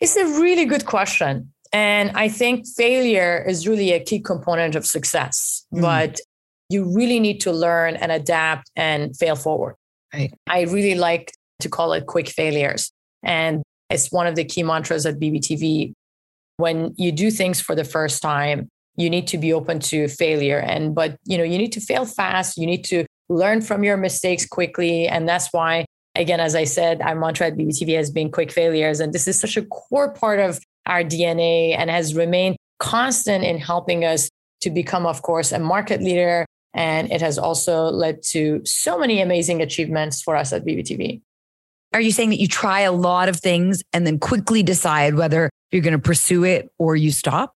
It's 0.00 0.16
a 0.16 0.24
really 0.24 0.66
good 0.66 0.86
question. 0.86 1.52
And 1.72 2.10
I 2.14 2.28
think 2.28 2.66
failure 2.66 3.44
is 3.46 3.66
really 3.66 3.92
a 3.92 4.00
key 4.00 4.20
component 4.20 4.74
of 4.74 4.84
success, 4.84 5.64
mm. 5.72 5.80
but 5.80 6.20
you 6.68 6.92
really 6.94 7.20
need 7.20 7.40
to 7.42 7.52
learn 7.52 7.96
and 7.96 8.10
adapt 8.12 8.70
and 8.76 9.16
fail 9.16 9.36
forward. 9.36 9.76
Right. 10.12 10.32
I 10.48 10.62
really 10.62 10.96
like 10.96 11.32
to 11.60 11.68
call 11.68 11.92
it 11.92 12.06
quick 12.06 12.28
failures. 12.28 12.90
And 13.22 13.62
it's 13.88 14.10
one 14.12 14.26
of 14.26 14.34
the 14.34 14.44
key 14.44 14.62
mantras 14.62 15.06
at 15.06 15.18
BBTV. 15.18 15.92
When 16.56 16.94
you 16.96 17.12
do 17.12 17.30
things 17.30 17.60
for 17.60 17.74
the 17.74 17.84
first 17.84 18.22
time, 18.22 18.68
you 18.96 19.08
need 19.08 19.26
to 19.28 19.38
be 19.38 19.52
open 19.52 19.80
to 19.80 20.08
failure. 20.08 20.58
And, 20.58 20.94
but, 20.94 21.16
you 21.24 21.38
know, 21.38 21.44
you 21.44 21.58
need 21.58 21.72
to 21.72 21.80
fail 21.80 22.04
fast. 22.04 22.58
You 22.58 22.66
need 22.66 22.84
to 22.86 23.06
learn 23.28 23.62
from 23.62 23.82
your 23.84 23.96
mistakes 23.96 24.46
quickly. 24.46 25.08
And 25.08 25.28
that's 25.28 25.48
why, 25.52 25.86
again, 26.14 26.40
as 26.40 26.54
I 26.54 26.64
said, 26.64 27.00
our 27.00 27.14
mantra 27.14 27.48
at 27.48 27.56
BBTV 27.56 27.96
has 27.96 28.10
been 28.10 28.30
quick 28.30 28.52
failures. 28.52 29.00
And 29.00 29.12
this 29.12 29.26
is 29.26 29.40
such 29.40 29.56
a 29.56 29.62
core 29.62 30.12
part 30.12 30.40
of 30.40 30.60
our 30.86 31.02
DNA 31.02 31.76
and 31.76 31.88
has 31.88 32.14
remained 32.14 32.56
constant 32.78 33.44
in 33.44 33.58
helping 33.58 34.04
us 34.04 34.28
to 34.62 34.70
become, 34.70 35.06
of 35.06 35.22
course, 35.22 35.52
a 35.52 35.58
market 35.58 36.02
leader. 36.02 36.44
And 36.74 37.10
it 37.10 37.20
has 37.20 37.38
also 37.38 37.84
led 37.84 38.22
to 38.30 38.60
so 38.64 38.98
many 38.98 39.20
amazing 39.20 39.62
achievements 39.62 40.22
for 40.22 40.36
us 40.36 40.52
at 40.52 40.64
BBTV. 40.64 41.22
Are 41.92 42.00
you 42.00 42.12
saying 42.12 42.30
that 42.30 42.40
you 42.40 42.48
try 42.48 42.80
a 42.80 42.92
lot 42.92 43.28
of 43.28 43.36
things 43.36 43.82
and 43.92 44.06
then 44.06 44.18
quickly 44.18 44.62
decide 44.62 45.14
whether 45.14 45.50
you're 45.72 45.82
going 45.82 45.92
to 45.92 45.98
pursue 45.98 46.44
it 46.44 46.70
or 46.78 46.96
you 46.96 47.10
stop? 47.10 47.54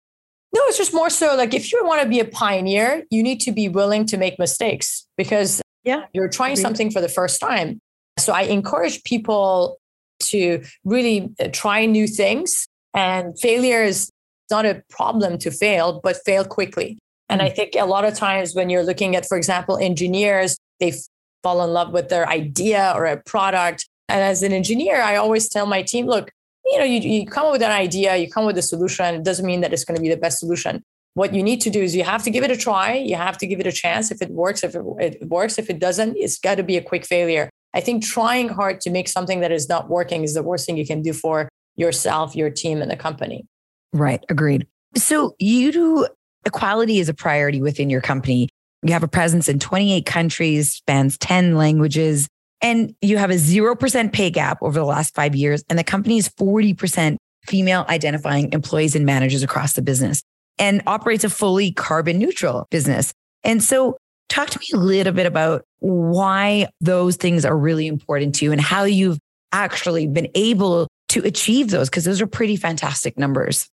No, 0.54 0.62
it's 0.66 0.78
just 0.78 0.94
more 0.94 1.10
so 1.10 1.36
like 1.36 1.54
if 1.54 1.72
you 1.72 1.86
want 1.86 2.02
to 2.02 2.10
be 2.10 2.20
a 2.20 2.26
pioneer, 2.26 3.04
you 3.10 3.24
need 3.24 3.40
to 3.42 3.52
be 3.52 3.70
willing 3.70 4.06
to 4.08 4.18
make 4.18 4.38
mistakes 4.38 5.06
because 5.18 5.62
yeah, 5.84 6.06
you're 6.14 6.28
trying 6.30 6.56
something 6.56 6.92
for 6.92 7.02
the 7.02 7.10
first 7.10 7.40
time. 7.40 7.80
So 8.20 8.34
I 8.34 8.44
encourage 8.44 9.04
people 9.04 9.78
to 10.24 10.64
really 10.84 11.34
uh, 11.40 11.48
try 11.52 11.86
new 11.86 12.08
things 12.08 12.68
and 12.94 13.40
failure 13.40 13.82
is 13.82 14.12
not 14.50 14.66
a 14.66 14.84
problem 14.90 15.38
to 15.40 15.52
fail, 15.52 16.02
but 16.04 16.18
fail 16.26 16.44
quickly. 16.46 17.00
And 17.30 17.42
I 17.42 17.50
mm. 17.50 17.56
think 17.56 17.76
a 17.76 17.86
lot 17.86 18.04
of 18.04 18.14
times 18.14 18.54
when 18.54 18.70
you're 18.70 18.84
looking 18.84 19.16
at, 19.16 19.28
for 19.28 19.38
example, 19.38 19.78
engineers, 19.78 20.58
they 20.80 20.94
fall 21.42 21.64
in 21.64 21.72
love 21.72 21.92
with 21.92 22.10
their 22.10 22.28
idea 22.28 22.94
or 22.96 23.06
a 23.06 23.18
product 23.18 23.88
and 24.12 24.22
as 24.22 24.44
an 24.44 24.52
engineer, 24.52 25.02
I 25.02 25.16
always 25.16 25.50
tell 25.50 25.66
my 25.66 25.82
team, 25.82 26.06
look, 26.06 26.32
you 26.66 26.78
know, 26.78 26.86
you, 26.86 27.00
you 27.00 27.26
come 27.26 27.46
up 27.46 27.52
with 27.54 27.62
an 27.62 27.72
idea, 27.72 28.16
you 28.18 28.30
come 28.30 28.46
with 28.46 28.58
a 28.58 28.62
solution. 28.62 29.16
It 29.16 29.24
doesn't 29.24 29.46
mean 29.46 29.62
that 29.62 29.74
it's 29.74 29.84
going 29.84 29.96
to 29.96 30.02
be 30.02 30.10
the 30.10 30.18
best 30.18 30.40
solution. 30.40 30.84
What 31.14 31.34
you 31.34 31.44
need 31.44 31.60
to 31.62 31.70
do 31.70 31.82
is 31.82 31.96
you 31.96 32.04
have 32.04 32.24
to 32.24 32.30
give 32.30 32.44
it 32.44 32.52
a 32.52 32.58
try. 32.58 32.94
You 32.94 33.16
have 33.16 33.38
to 33.40 33.48
give 33.48 33.60
it 33.60 33.68
a 33.68 33.72
chance. 33.72 34.12
If 34.12 34.22
it 34.22 34.30
works, 34.30 34.64
if 34.64 34.76
it, 34.76 34.82
it 35.00 35.28
works, 35.28 35.58
if 35.58 35.70
it 35.70 35.80
doesn't, 35.80 36.16
it's 36.18 36.40
got 36.40 36.56
to 36.56 36.64
be 36.64 36.78
a 36.78 36.82
quick 36.82 37.06
failure. 37.06 37.50
I 37.74 37.82
think 37.82 38.04
trying 38.04 38.50
hard 38.50 38.82
to 38.82 38.90
make 38.90 39.08
something 39.08 39.40
that 39.42 39.52
is 39.52 39.68
not 39.68 39.90
working 39.90 40.24
is 40.24 40.34
the 40.34 40.44
worst 40.44 40.66
thing 40.66 40.78
you 40.78 40.86
can 40.86 41.02
do 41.02 41.14
for 41.14 41.50
yourself, 41.76 42.36
your 42.36 42.50
team, 42.50 42.82
and 42.82 42.92
the 42.92 42.96
company. 42.98 43.46
Right. 43.94 44.24
Agreed. 44.30 44.68
So 44.96 45.36
you 45.40 45.72
do 45.72 46.08
equality 46.46 47.00
is 47.00 47.10
a 47.10 47.14
priority 47.14 47.62
within 47.62 47.90
your 47.90 48.02
company. 48.02 48.50
You 48.84 48.94
have 48.94 49.04
a 49.04 49.08
presence 49.08 49.48
in 49.48 49.60
28 49.60 50.06
countries, 50.06 50.74
spans 50.74 51.18
10 51.18 51.56
languages. 51.56 52.28
And 52.62 52.96
you 53.02 53.18
have 53.18 53.32
a 53.32 53.36
0% 53.36 54.14
pay 54.14 54.30
gap 54.30 54.60
over 54.62 54.80
the 54.80 54.86
last 54.86 55.16
five 55.16 55.36
years. 55.36 55.64
And 55.70 55.80
the 55.80 55.84
company 55.84 56.18
is 56.18 56.30
40% 56.30 57.18
female 57.48 57.86
identifying 57.90 58.54
employees 58.54 58.96
and 58.96 59.06
managers 59.06 59.44
across 59.44 59.74
the 59.74 59.82
business 59.82 60.22
and 60.60 60.84
operates 60.86 61.24
a 61.24 61.30
fully 61.30 61.72
carbon 61.72 62.20
neutral 62.20 62.68
business. 62.70 63.14
And 63.44 63.64
so, 63.64 63.98
talk 64.30 64.50
to 64.50 64.60
me 64.60 64.68
a 64.74 64.78
little 64.78 65.12
bit 65.12 65.26
about 65.26 65.64
why 65.80 66.68
those 66.80 67.18
things 67.18 67.44
are 67.44 67.58
really 67.58 67.88
important 67.88 68.36
to 68.36 68.46
you 68.46 68.52
and 68.52 68.62
how 68.62 68.84
you've 68.84 69.20
actually 69.52 70.08
been 70.08 70.30
able 70.36 70.88
to 71.10 71.22
achieve 71.26 71.70
those, 71.70 71.90
because 71.90 72.06
those 72.06 72.22
are 72.22 72.28
pretty 72.28 72.56
fantastic 72.56 73.18
numbers. 73.18 73.68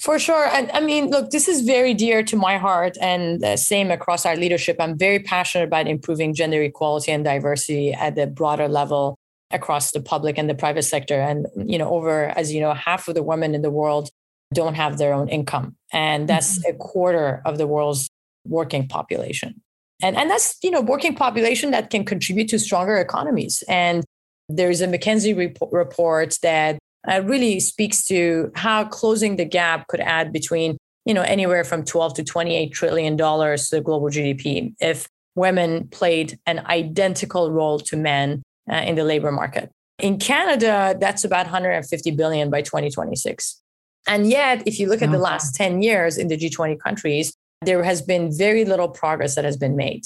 For 0.00 0.18
sure. 0.18 0.46
And 0.46 0.70
I 0.72 0.80
mean, 0.80 1.10
look, 1.10 1.28
this 1.28 1.46
is 1.46 1.60
very 1.60 1.92
dear 1.92 2.22
to 2.22 2.34
my 2.34 2.56
heart 2.56 2.96
and 3.02 3.44
uh, 3.44 3.58
same 3.58 3.90
across 3.90 4.24
our 4.24 4.34
leadership. 4.34 4.76
I'm 4.80 4.96
very 4.96 5.18
passionate 5.18 5.64
about 5.64 5.86
improving 5.86 6.32
gender 6.32 6.62
equality 6.62 7.12
and 7.12 7.22
diversity 7.22 7.92
at 7.92 8.14
the 8.14 8.26
broader 8.26 8.66
level 8.66 9.18
across 9.50 9.90
the 9.90 10.00
public 10.00 10.38
and 10.38 10.48
the 10.48 10.54
private 10.54 10.84
sector. 10.84 11.20
And, 11.20 11.46
you 11.66 11.76
know, 11.76 11.90
over, 11.90 12.28
as 12.28 12.50
you 12.50 12.62
know, 12.62 12.72
half 12.72 13.08
of 13.08 13.14
the 13.14 13.22
women 13.22 13.54
in 13.54 13.60
the 13.60 13.70
world 13.70 14.08
don't 14.54 14.74
have 14.74 14.96
their 14.96 15.12
own 15.12 15.28
income. 15.28 15.76
And 15.92 16.26
that's 16.26 16.58
mm-hmm. 16.60 16.76
a 16.76 16.78
quarter 16.78 17.42
of 17.44 17.58
the 17.58 17.66
world's 17.66 18.08
working 18.46 18.88
population. 18.88 19.60
And, 20.02 20.16
and 20.16 20.30
that's, 20.30 20.56
you 20.62 20.70
know, 20.70 20.80
working 20.80 21.14
population 21.14 21.72
that 21.72 21.90
can 21.90 22.06
contribute 22.06 22.48
to 22.48 22.58
stronger 22.58 22.96
economies. 22.96 23.62
And 23.68 24.02
there's 24.48 24.80
a 24.80 24.86
McKinsey 24.86 25.36
report 25.70 26.38
that 26.42 26.78
uh, 27.08 27.22
really 27.24 27.60
speaks 27.60 28.04
to 28.04 28.50
how 28.54 28.84
closing 28.84 29.36
the 29.36 29.44
gap 29.44 29.86
could 29.88 30.00
add 30.00 30.32
between 30.32 30.76
you 31.04 31.14
know 31.14 31.22
anywhere 31.22 31.64
from 31.64 31.84
12 31.84 32.14
to 32.14 32.24
28 32.24 32.72
trillion 32.72 33.16
dollars 33.16 33.68
to 33.68 33.76
the 33.76 33.82
global 33.82 34.08
GDP 34.08 34.74
if 34.80 35.08
women 35.34 35.88
played 35.88 36.38
an 36.46 36.64
identical 36.66 37.50
role 37.50 37.78
to 37.78 37.96
men 37.96 38.42
uh, 38.70 38.76
in 38.76 38.96
the 38.96 39.04
labor 39.04 39.32
market. 39.32 39.70
In 39.98 40.18
Canada, 40.18 40.96
that's 40.98 41.24
about 41.24 41.46
150 41.46 42.10
billion 42.12 42.50
by 42.50 42.62
2026. 42.62 43.60
And 44.06 44.28
yet, 44.28 44.62
if 44.66 44.80
you 44.80 44.88
look 44.88 45.02
at 45.02 45.12
the 45.12 45.18
last 45.18 45.54
10 45.54 45.82
years 45.82 46.16
in 46.16 46.28
the 46.28 46.36
G20 46.36 46.80
countries, 46.80 47.34
there 47.62 47.84
has 47.84 48.00
been 48.00 48.36
very 48.36 48.64
little 48.64 48.88
progress 48.88 49.34
that 49.34 49.44
has 49.44 49.56
been 49.56 49.76
made. 49.76 50.04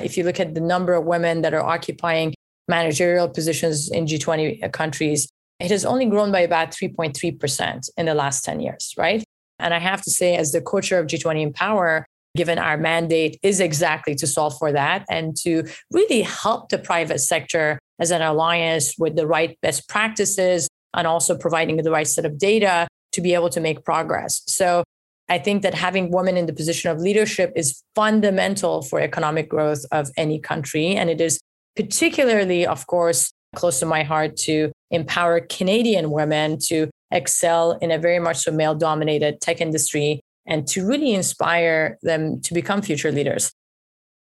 If 0.00 0.16
you 0.16 0.24
look 0.24 0.40
at 0.40 0.54
the 0.54 0.60
number 0.60 0.94
of 0.94 1.04
women 1.04 1.42
that 1.42 1.54
are 1.54 1.62
occupying 1.62 2.34
managerial 2.68 3.28
positions 3.28 3.88
in 3.88 4.06
G20 4.06 4.72
countries, 4.72 5.28
it 5.58 5.70
has 5.70 5.84
only 5.84 6.06
grown 6.06 6.30
by 6.32 6.40
about 6.40 6.70
3.3% 6.70 7.88
in 7.96 8.06
the 8.06 8.14
last 8.14 8.44
10 8.44 8.60
years, 8.60 8.94
right? 8.96 9.24
And 9.58 9.72
I 9.72 9.78
have 9.78 10.02
to 10.02 10.10
say, 10.10 10.36
as 10.36 10.52
the 10.52 10.60
co 10.60 10.80
chair 10.80 11.00
of 11.00 11.06
G20 11.06 11.40
Empower, 11.40 12.06
given 12.36 12.58
our 12.58 12.76
mandate 12.76 13.38
is 13.42 13.60
exactly 13.60 14.14
to 14.14 14.26
solve 14.26 14.56
for 14.58 14.70
that 14.72 15.04
and 15.08 15.34
to 15.38 15.64
really 15.90 16.22
help 16.22 16.68
the 16.68 16.78
private 16.78 17.18
sector 17.18 17.78
as 17.98 18.10
an 18.10 18.20
alliance 18.20 18.94
with 18.98 19.16
the 19.16 19.26
right 19.26 19.58
best 19.62 19.88
practices 19.88 20.68
and 20.94 21.06
also 21.06 21.36
providing 21.36 21.76
the 21.78 21.90
right 21.90 22.06
set 22.06 22.26
of 22.26 22.38
data 22.38 22.86
to 23.12 23.20
be 23.22 23.32
able 23.32 23.48
to 23.48 23.60
make 23.60 23.84
progress. 23.84 24.42
So 24.46 24.84
I 25.28 25.38
think 25.38 25.62
that 25.62 25.74
having 25.74 26.10
women 26.10 26.36
in 26.36 26.46
the 26.46 26.52
position 26.52 26.90
of 26.90 27.00
leadership 27.00 27.52
is 27.56 27.82
fundamental 27.94 28.82
for 28.82 29.00
economic 29.00 29.48
growth 29.48 29.84
of 29.90 30.10
any 30.16 30.38
country. 30.38 30.94
And 30.94 31.10
it 31.10 31.20
is 31.20 31.40
particularly, 31.74 32.66
of 32.66 32.86
course, 32.86 33.32
close 33.54 33.80
to 33.80 33.86
my 33.86 34.02
heart 34.02 34.36
to 34.36 34.70
empower 34.90 35.40
Canadian 35.40 36.10
women 36.10 36.58
to 36.66 36.88
excel 37.10 37.72
in 37.80 37.90
a 37.90 37.98
very 37.98 38.18
much 38.18 38.38
so 38.38 38.50
male 38.50 38.74
dominated 38.74 39.40
tech 39.40 39.60
industry 39.60 40.20
and 40.46 40.66
to 40.68 40.86
really 40.86 41.12
inspire 41.12 41.98
them 42.02 42.40
to 42.42 42.54
become 42.54 42.82
future 42.82 43.10
leaders. 43.10 43.52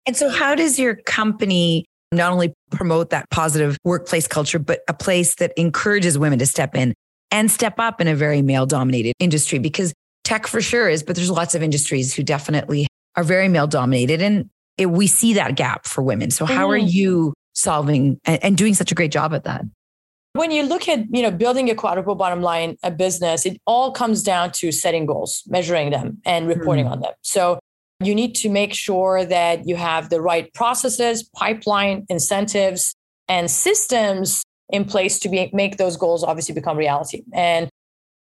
And 0.06 0.16
so, 0.16 0.30
how 0.30 0.54
does 0.54 0.78
your 0.78 0.96
company 0.96 1.84
not 2.12 2.32
only 2.32 2.52
promote 2.70 3.10
that 3.10 3.28
positive 3.30 3.76
workplace 3.84 4.26
culture, 4.26 4.58
but 4.58 4.80
a 4.88 4.94
place 4.94 5.36
that 5.36 5.52
encourages 5.56 6.18
women 6.18 6.38
to 6.38 6.46
step 6.46 6.74
in 6.76 6.94
and 7.30 7.50
step 7.50 7.78
up 7.78 8.00
in 8.00 8.08
a 8.08 8.14
very 8.14 8.42
male 8.42 8.66
dominated 8.66 9.14
industry? 9.18 9.58
Because 9.58 9.92
tech 10.24 10.46
for 10.46 10.60
sure 10.60 10.88
is, 10.88 11.02
but 11.02 11.16
there's 11.16 11.30
lots 11.30 11.54
of 11.54 11.62
industries 11.62 12.14
who 12.14 12.22
definitely 12.22 12.86
are 13.16 13.24
very 13.24 13.48
male 13.48 13.66
dominated. 13.66 14.22
And 14.22 14.48
it, 14.78 14.86
we 14.86 15.06
see 15.06 15.34
that 15.34 15.56
gap 15.56 15.86
for 15.86 16.02
women. 16.02 16.30
So, 16.30 16.44
how 16.44 16.66
mm-hmm. 16.68 16.70
are 16.70 16.76
you 16.76 17.34
solving 17.54 18.18
and, 18.24 18.42
and 18.42 18.56
doing 18.56 18.74
such 18.74 18.90
a 18.92 18.94
great 18.94 19.12
job 19.12 19.34
at 19.34 19.44
that? 19.44 19.64
When 20.34 20.50
you 20.50 20.62
look 20.62 20.88
at 20.88 21.04
you 21.10 21.22
know 21.22 21.30
building 21.30 21.70
a 21.70 21.74
quadruple 21.74 22.14
bottom 22.14 22.42
line 22.42 22.76
a 22.82 22.90
business 22.90 23.44
it 23.44 23.60
all 23.66 23.92
comes 23.92 24.22
down 24.22 24.50
to 24.50 24.72
setting 24.72 25.06
goals 25.06 25.42
measuring 25.46 25.90
them 25.90 26.18
and 26.24 26.48
reporting 26.48 26.86
mm. 26.86 26.90
on 26.90 27.00
them. 27.00 27.12
So 27.22 27.58
you 28.02 28.14
need 28.14 28.34
to 28.36 28.48
make 28.48 28.74
sure 28.74 29.24
that 29.24 29.66
you 29.66 29.76
have 29.76 30.10
the 30.10 30.20
right 30.20 30.52
processes 30.54 31.22
pipeline 31.22 32.04
incentives 32.08 32.94
and 33.28 33.50
systems 33.50 34.42
in 34.70 34.84
place 34.84 35.18
to 35.20 35.28
be, 35.28 35.50
make 35.52 35.76
those 35.76 35.96
goals 35.96 36.24
obviously 36.24 36.54
become 36.54 36.76
reality. 36.76 37.22
And 37.32 37.68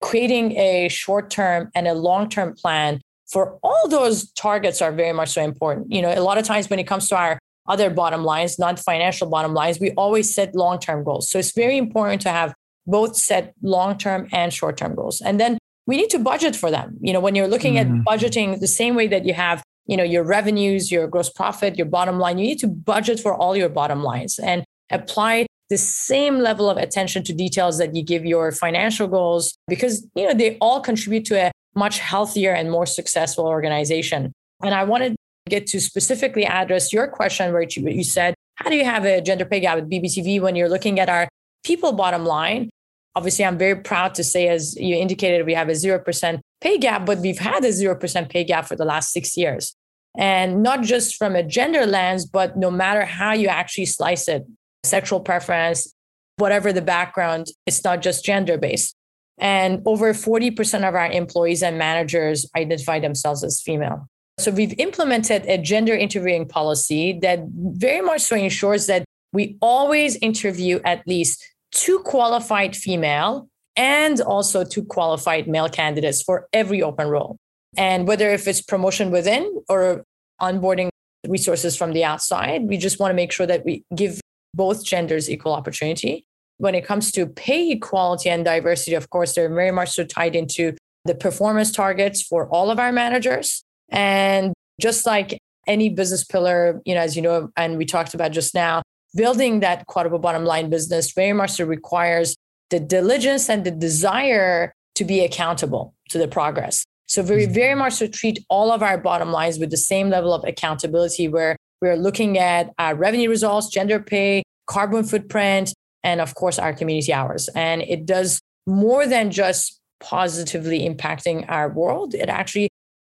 creating 0.01 0.51
a 0.57 0.89
short 0.89 1.29
term 1.29 1.69
and 1.73 1.87
a 1.87 1.93
long 1.93 2.29
term 2.29 2.53
plan 2.53 3.01
for 3.27 3.57
all 3.63 3.87
those 3.87 4.29
targets 4.33 4.81
are 4.81 4.91
very 4.91 5.13
much 5.13 5.29
so 5.29 5.41
important. 5.41 5.91
You 5.91 6.01
know 6.01 6.13
a 6.13 6.21
lot 6.21 6.37
of 6.37 6.45
times 6.45 6.69
when 6.69 6.79
it 6.79 6.85
comes 6.85 7.07
to 7.09 7.15
our 7.15 7.39
other 7.67 7.89
bottom 7.89 8.23
lines, 8.23 8.57
not 8.57 8.79
financial 8.79 9.29
bottom 9.29 9.53
lines, 9.53 9.79
we 9.79 9.91
always 9.91 10.33
set 10.33 10.55
long 10.55 10.79
term 10.79 11.03
goals. 11.03 11.29
So 11.29 11.39
it's 11.39 11.53
very 11.53 11.77
important 11.77 12.21
to 12.23 12.29
have 12.29 12.53
both 12.87 13.15
set 13.15 13.53
long 13.61 13.97
term 13.97 14.27
and 14.31 14.53
short 14.53 14.77
term 14.77 14.95
goals. 14.95 15.21
And 15.21 15.39
then 15.39 15.57
we 15.87 15.97
need 15.97 16.09
to 16.11 16.19
budget 16.19 16.55
for 16.55 16.71
them. 16.71 16.97
You 17.01 17.13
know, 17.13 17.19
when 17.19 17.35
you're 17.35 17.47
looking 17.47 17.75
mm-hmm. 17.75 17.99
at 17.99 18.05
budgeting 18.05 18.59
the 18.59 18.67
same 18.67 18.95
way 18.95 19.07
that 19.07 19.25
you 19.25 19.33
have, 19.33 19.63
you 19.85 19.97
know, 19.97 20.03
your 20.03 20.23
revenues, 20.23 20.91
your 20.91 21.07
gross 21.07 21.29
profit, 21.29 21.77
your 21.77 21.87
bottom 21.87 22.19
line, 22.19 22.37
you 22.37 22.47
need 22.47 22.59
to 22.59 22.67
budget 22.67 23.19
for 23.19 23.33
all 23.33 23.55
your 23.55 23.69
bottom 23.69 24.03
lines 24.03 24.39
and 24.39 24.63
apply 24.91 25.47
the 25.69 25.77
same 25.77 26.39
level 26.39 26.69
of 26.69 26.77
attention 26.77 27.23
to 27.23 27.33
details 27.33 27.77
that 27.77 27.95
you 27.95 28.03
give 28.03 28.25
your 28.25 28.51
financial 28.51 29.07
goals 29.07 29.57
because 29.69 30.05
you 30.15 30.27
know 30.27 30.33
they 30.33 30.57
all 30.59 30.81
contribute 30.81 31.23
to 31.25 31.35
a 31.47 31.51
much 31.75 31.99
healthier 31.99 32.53
and 32.53 32.69
more 32.69 32.85
successful 32.85 33.45
organization. 33.45 34.33
And 34.63 34.75
I 34.75 34.83
wanted 34.83 35.15
get 35.51 35.67
to 35.67 35.79
specifically 35.79 36.45
address 36.45 36.91
your 36.91 37.07
question 37.07 37.53
where 37.53 37.61
you 37.61 38.03
said, 38.03 38.33
how 38.55 38.69
do 38.69 38.75
you 38.75 38.85
have 38.85 39.05
a 39.05 39.21
gender 39.21 39.45
pay 39.45 39.59
gap 39.59 39.75
with 39.75 39.89
BBTV 39.89 40.41
when 40.41 40.55
you're 40.55 40.69
looking 40.69 40.99
at 40.99 41.09
our 41.09 41.27
people 41.63 41.91
bottom 41.91 42.25
line? 42.25 42.69
Obviously, 43.15 43.43
I'm 43.43 43.57
very 43.57 43.75
proud 43.75 44.15
to 44.15 44.23
say, 44.23 44.47
as 44.47 44.75
you 44.77 44.95
indicated, 44.95 45.45
we 45.45 45.53
have 45.53 45.67
a 45.67 45.73
0% 45.73 46.39
pay 46.61 46.77
gap, 46.77 47.05
but 47.05 47.19
we've 47.19 47.39
had 47.39 47.63
a 47.65 47.69
0% 47.69 48.29
pay 48.29 48.43
gap 48.45 48.65
for 48.65 48.77
the 48.77 48.85
last 48.85 49.11
six 49.11 49.35
years. 49.35 49.75
And 50.17 50.63
not 50.63 50.81
just 50.81 51.15
from 51.15 51.35
a 51.35 51.43
gender 51.43 51.85
lens, 51.85 52.25
but 52.25 52.57
no 52.57 52.71
matter 52.71 53.03
how 53.05 53.33
you 53.33 53.47
actually 53.47 53.85
slice 53.85 54.27
it, 54.27 54.45
sexual 54.83 55.19
preference, 55.19 55.93
whatever 56.37 56.71
the 56.71 56.81
background, 56.81 57.47
it's 57.65 57.83
not 57.83 58.01
just 58.01 58.23
gender 58.23 58.57
based. 58.57 58.95
And 59.37 59.81
over 59.85 60.13
40% 60.13 60.87
of 60.87 60.95
our 60.95 61.11
employees 61.11 61.63
and 61.63 61.77
managers 61.77 62.49
identify 62.55 62.99
themselves 62.99 63.43
as 63.43 63.61
female. 63.61 64.07
So 64.41 64.51
we've 64.51 64.73
implemented 64.79 65.45
a 65.45 65.57
gender 65.57 65.95
interviewing 65.95 66.47
policy 66.47 67.19
that 67.21 67.39
very 67.53 68.01
much 68.01 68.21
so 68.21 68.35
ensures 68.35 68.87
that 68.87 69.05
we 69.33 69.57
always 69.61 70.15
interview 70.17 70.79
at 70.83 71.07
least 71.07 71.45
two 71.71 71.99
qualified 71.99 72.75
female 72.75 73.47
and 73.75 74.19
also 74.19 74.63
two 74.63 74.83
qualified 74.83 75.47
male 75.47 75.69
candidates 75.69 76.21
for 76.21 76.47
every 76.51 76.81
open 76.81 77.07
role. 77.07 77.37
And 77.77 78.07
whether 78.07 78.31
if 78.31 78.47
it's 78.47 78.61
promotion 78.61 79.11
within 79.11 79.63
or 79.69 80.03
onboarding 80.41 80.89
resources 81.27 81.77
from 81.77 81.93
the 81.93 82.03
outside, 82.03 82.63
we 82.63 82.77
just 82.77 82.99
want 82.99 83.11
to 83.11 83.15
make 83.15 83.31
sure 83.31 83.45
that 83.45 83.63
we 83.63 83.83
give 83.95 84.19
both 84.53 84.83
genders 84.83 85.29
equal 85.29 85.53
opportunity. 85.53 86.25
When 86.57 86.75
it 86.75 86.85
comes 86.85 87.11
to 87.13 87.25
pay 87.27 87.71
equality 87.71 88.29
and 88.29 88.43
diversity, 88.43 88.95
of 88.95 89.09
course, 89.09 89.33
they're 89.33 89.53
very 89.53 89.71
much 89.71 89.91
so 89.91 90.03
tied 90.03 90.35
into 90.35 90.75
the 91.05 91.15
performance 91.15 91.71
targets 91.71 92.21
for 92.21 92.47
all 92.49 92.69
of 92.69 92.79
our 92.79 92.91
managers. 92.91 93.63
And 93.91 94.53
just 94.79 95.05
like 95.05 95.37
any 95.67 95.89
business 95.89 96.23
pillar, 96.23 96.81
you 96.85 96.95
know, 96.95 97.01
as 97.01 97.15
you 97.15 97.21
know, 97.21 97.49
and 97.55 97.77
we 97.77 97.85
talked 97.85 98.13
about 98.13 98.31
just 98.31 98.55
now, 98.55 98.81
building 99.15 99.59
that 99.59 99.85
quadruple 99.87 100.19
bottom 100.19 100.45
line 100.45 100.69
business 100.69 101.11
very 101.11 101.33
much 101.33 101.51
so 101.51 101.65
requires 101.65 102.35
the 102.69 102.79
diligence 102.79 103.49
and 103.49 103.63
the 103.63 103.71
desire 103.71 104.73
to 104.95 105.03
be 105.03 105.23
accountable 105.23 105.93
to 106.09 106.17
the 106.17 106.27
progress. 106.27 106.85
So 107.07 107.21
very, 107.21 107.43
mm-hmm. 107.43 107.53
very 107.53 107.75
much 107.75 107.99
to 107.99 108.07
treat 108.07 108.43
all 108.49 108.71
of 108.71 108.81
our 108.81 108.97
bottom 108.97 109.31
lines 109.31 109.59
with 109.59 109.69
the 109.69 109.77
same 109.77 110.09
level 110.09 110.33
of 110.33 110.45
accountability 110.45 111.27
where 111.27 111.57
we're 111.81 111.97
looking 111.97 112.37
at 112.37 112.71
our 112.79 112.95
revenue 112.95 113.29
results, 113.29 113.67
gender 113.67 113.99
pay, 113.99 114.43
carbon 114.67 115.03
footprint, 115.03 115.73
and 116.03 116.21
of 116.21 116.35
course 116.35 116.57
our 116.57 116.73
community 116.73 117.13
hours. 117.13 117.49
And 117.49 117.81
it 117.81 118.05
does 118.05 118.39
more 118.65 119.05
than 119.07 119.31
just 119.31 119.79
positively 119.99 120.87
impacting 120.87 121.45
our 121.49 121.69
world. 121.69 122.13
It 122.13 122.29
actually, 122.29 122.69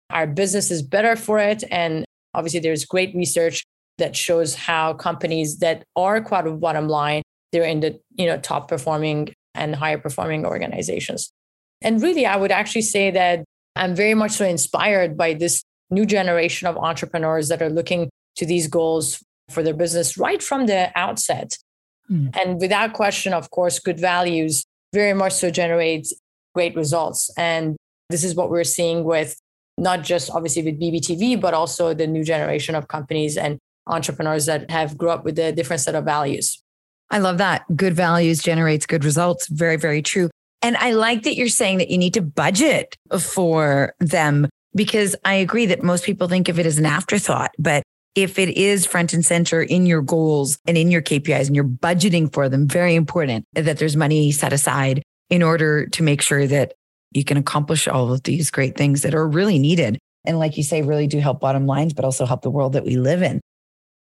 our 0.10 0.28
business 0.28 0.72
is 0.72 0.82
better 0.82 1.16
for 1.16 1.40
it. 1.40 1.64
And 1.72 2.06
obviously 2.34 2.60
there's 2.60 2.86
great 2.86 3.14
research 3.16 3.64
that 3.98 4.16
shows 4.16 4.56
how 4.56 4.94
companies 4.94 5.60
that 5.60 5.84
are 5.96 6.22
quadruple 6.22 6.60
bottom 6.60 6.88
line, 6.88 7.22
they're 7.52 7.64
in 7.64 7.82
the 7.82 8.00
you 8.16 8.26
know 8.26 8.40
top 8.40 8.68
performing 8.68 9.34
and 9.56 9.76
higher 9.76 9.98
performing 9.98 10.46
organizations. 10.46 11.32
And 11.82 12.02
really, 12.02 12.26
I 12.26 12.36
would 12.36 12.52
actually 12.52 12.82
say 12.84 13.12
that 13.12 13.44
I'm 13.76 13.96
very 13.96 14.14
much 14.14 14.32
so 14.32 14.46
inspired 14.46 15.18
by 15.18 15.34
this 15.34 15.64
new 15.90 16.06
generation 16.06 16.68
of 16.68 16.78
entrepreneurs 16.78 17.48
that 17.50 17.62
are 17.62 17.70
looking 17.70 18.10
to 18.36 18.46
these 18.46 18.68
goals 18.68 19.24
for 19.50 19.64
their 19.64 19.74
business 19.74 20.18
right 20.18 20.42
from 20.44 20.68
the 20.68 20.92
outset. 20.96 21.58
Mm. 22.10 22.36
And 22.38 22.62
without 22.62 22.94
question, 22.94 23.34
of 23.34 23.50
course, 23.50 23.80
good 23.80 24.00
values 24.00 24.64
very 24.94 25.14
much 25.14 25.34
so 25.34 25.50
generates 25.50 26.14
great 26.54 26.76
results. 26.76 27.30
And 27.38 27.76
this 28.10 28.24
is 28.24 28.36
what 28.36 28.50
we're 28.50 28.64
seeing 28.64 29.04
with 29.04 29.36
not 29.80 30.04
just 30.04 30.30
obviously 30.32 30.64
with 30.64 30.80
BBTV, 30.80 31.40
but 31.40 31.54
also 31.54 31.94
the 31.94 32.08
new 32.08 32.24
generation 32.24 32.76
of 32.76 32.88
companies 32.88 33.38
and 33.38 33.58
entrepreneurs 33.88 34.46
that 34.46 34.70
have 34.70 34.98
grew 34.98 35.10
up 35.10 35.24
with 35.24 35.40
a 35.40 35.52
different 35.52 35.82
set 35.82 35.96
of 35.96 36.06
values. 36.06 36.62
I 37.10 37.20
love 37.20 37.40
that. 37.40 37.64
Good 37.76 37.96
values 37.96 38.44
generates 38.44 38.86
good 38.86 39.04
results. 39.04 39.48
Very, 39.48 39.78
very 39.78 40.02
true. 40.02 40.30
And 40.62 40.78
I 40.78 40.92
like 40.92 41.24
that 41.24 41.36
you're 41.36 41.48
saying 41.48 41.78
that 41.80 41.90
you 41.90 41.98
need 41.98 42.14
to 42.16 42.22
budget 42.22 42.96
for 43.20 43.94
them 44.00 44.48
because 44.76 45.16
I 45.26 45.36
agree 45.36 45.66
that 45.68 45.82
most 45.82 46.04
people 46.04 46.28
think 46.28 46.50
of 46.50 46.60
it 46.60 46.66
as 46.66 46.78
an 46.78 46.86
afterthought. 46.86 47.52
But 47.58 47.84
if 48.16 48.38
it 48.38 48.50
is 48.50 48.86
front 48.86 49.14
and 49.14 49.26
center 49.26 49.62
in 49.62 49.86
your 49.86 50.02
goals 50.02 50.60
and 50.68 50.78
in 50.78 50.92
your 50.92 51.02
KPIs 51.02 51.48
and 51.48 51.56
you're 51.56 51.64
budgeting 51.64 52.32
for 52.32 52.50
them, 52.50 52.68
very 52.68 52.96
important 52.96 53.46
that 53.54 53.78
there's 53.78 53.96
money 53.96 54.32
set 54.32 54.54
aside 54.54 55.02
in 55.30 55.42
order 55.42 55.88
to 55.88 56.04
make 56.04 56.22
sure 56.22 56.46
that 56.48 56.74
you 57.12 57.24
can 57.24 57.38
accomplish 57.38 57.88
all 57.88 58.12
of 58.12 58.24
these 58.24 58.52
great 58.52 58.78
things 58.78 59.02
that 59.02 59.16
are 59.16 59.28
really 59.28 59.60
needed. 59.60 59.98
And 60.26 60.38
like 60.38 60.58
you 60.58 60.64
say, 60.64 60.82
really 60.82 61.08
do 61.08 61.20
help 61.20 61.40
bottom 61.40 61.66
lines, 61.66 61.94
but 61.94 62.06
also 62.06 62.26
help 62.26 62.42
the 62.42 62.50
world 62.50 62.74
that 62.74 62.86
we 62.86 62.98
live 62.98 63.22
in. 63.22 63.40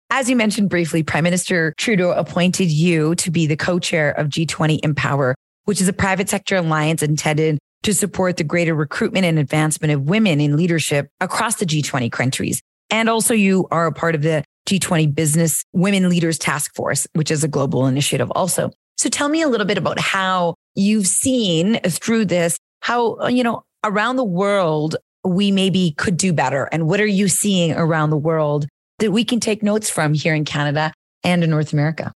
As 0.09 0.29
you 0.29 0.35
mentioned 0.35 0.69
briefly, 0.69 1.03
Prime 1.03 1.23
Minister 1.23 1.73
Trudeau 1.77 2.11
appointed 2.11 2.71
you 2.71 3.15
to 3.15 3.31
be 3.31 3.47
the 3.47 3.57
co 3.57 3.79
chair 3.79 4.11
of 4.11 4.27
G20 4.27 4.79
Empower, 4.83 5.35
which 5.65 5.81
is 5.81 5.87
a 5.87 5.93
private 5.93 6.29
sector 6.29 6.55
alliance 6.55 7.03
intended 7.03 7.57
to 7.83 7.93
support 7.93 8.37
the 8.37 8.43
greater 8.43 8.73
recruitment 8.73 9.25
and 9.25 9.37
advancement 9.37 9.91
of 9.91 10.03
women 10.03 10.39
in 10.41 10.55
leadership 10.55 11.09
across 11.19 11.55
the 11.55 11.65
G20 11.65 12.11
countries. 12.11 12.61
And 12.89 13.09
also, 13.09 13.33
you 13.33 13.67
are 13.71 13.87
a 13.87 13.91
part 13.91 14.15
of 14.15 14.21
the 14.21 14.43
G20 14.67 15.13
Business 15.13 15.63
Women 15.73 16.09
Leaders 16.09 16.37
Task 16.37 16.73
Force, 16.75 17.07
which 17.13 17.29
is 17.29 17.43
a 17.43 17.47
global 17.47 17.85
initiative 17.85 18.31
also. 18.31 18.71
So 18.97 19.09
tell 19.09 19.29
me 19.29 19.41
a 19.41 19.47
little 19.47 19.67
bit 19.67 19.77
about 19.77 19.99
how 19.99 20.55
you've 20.75 21.07
seen 21.07 21.79
through 21.81 22.25
this, 22.25 22.57
how, 22.81 23.19
uh, 23.19 23.27
you 23.27 23.43
know, 23.43 23.63
around 23.83 24.15
the 24.15 24.23
world, 24.23 24.95
we 25.23 25.51
maybe 25.51 25.93
could 25.97 26.17
do 26.17 26.33
better. 26.33 26.65
And 26.71 26.88
what 26.88 27.01
are 27.01 27.05
you 27.07 27.27
seeing 27.27 27.73
around 27.73 28.09
the 28.09 28.17
world 28.17 28.67
that 28.99 29.11
we 29.11 29.23
can 29.23 29.39
take 29.39 29.63
notes 29.63 29.89
from 29.89 30.13
here 30.13 30.33
in 30.33 30.45
Canada 30.45 30.93
and 31.23 31.43
in 31.43 31.49
North 31.49 31.73
America? 31.73 32.11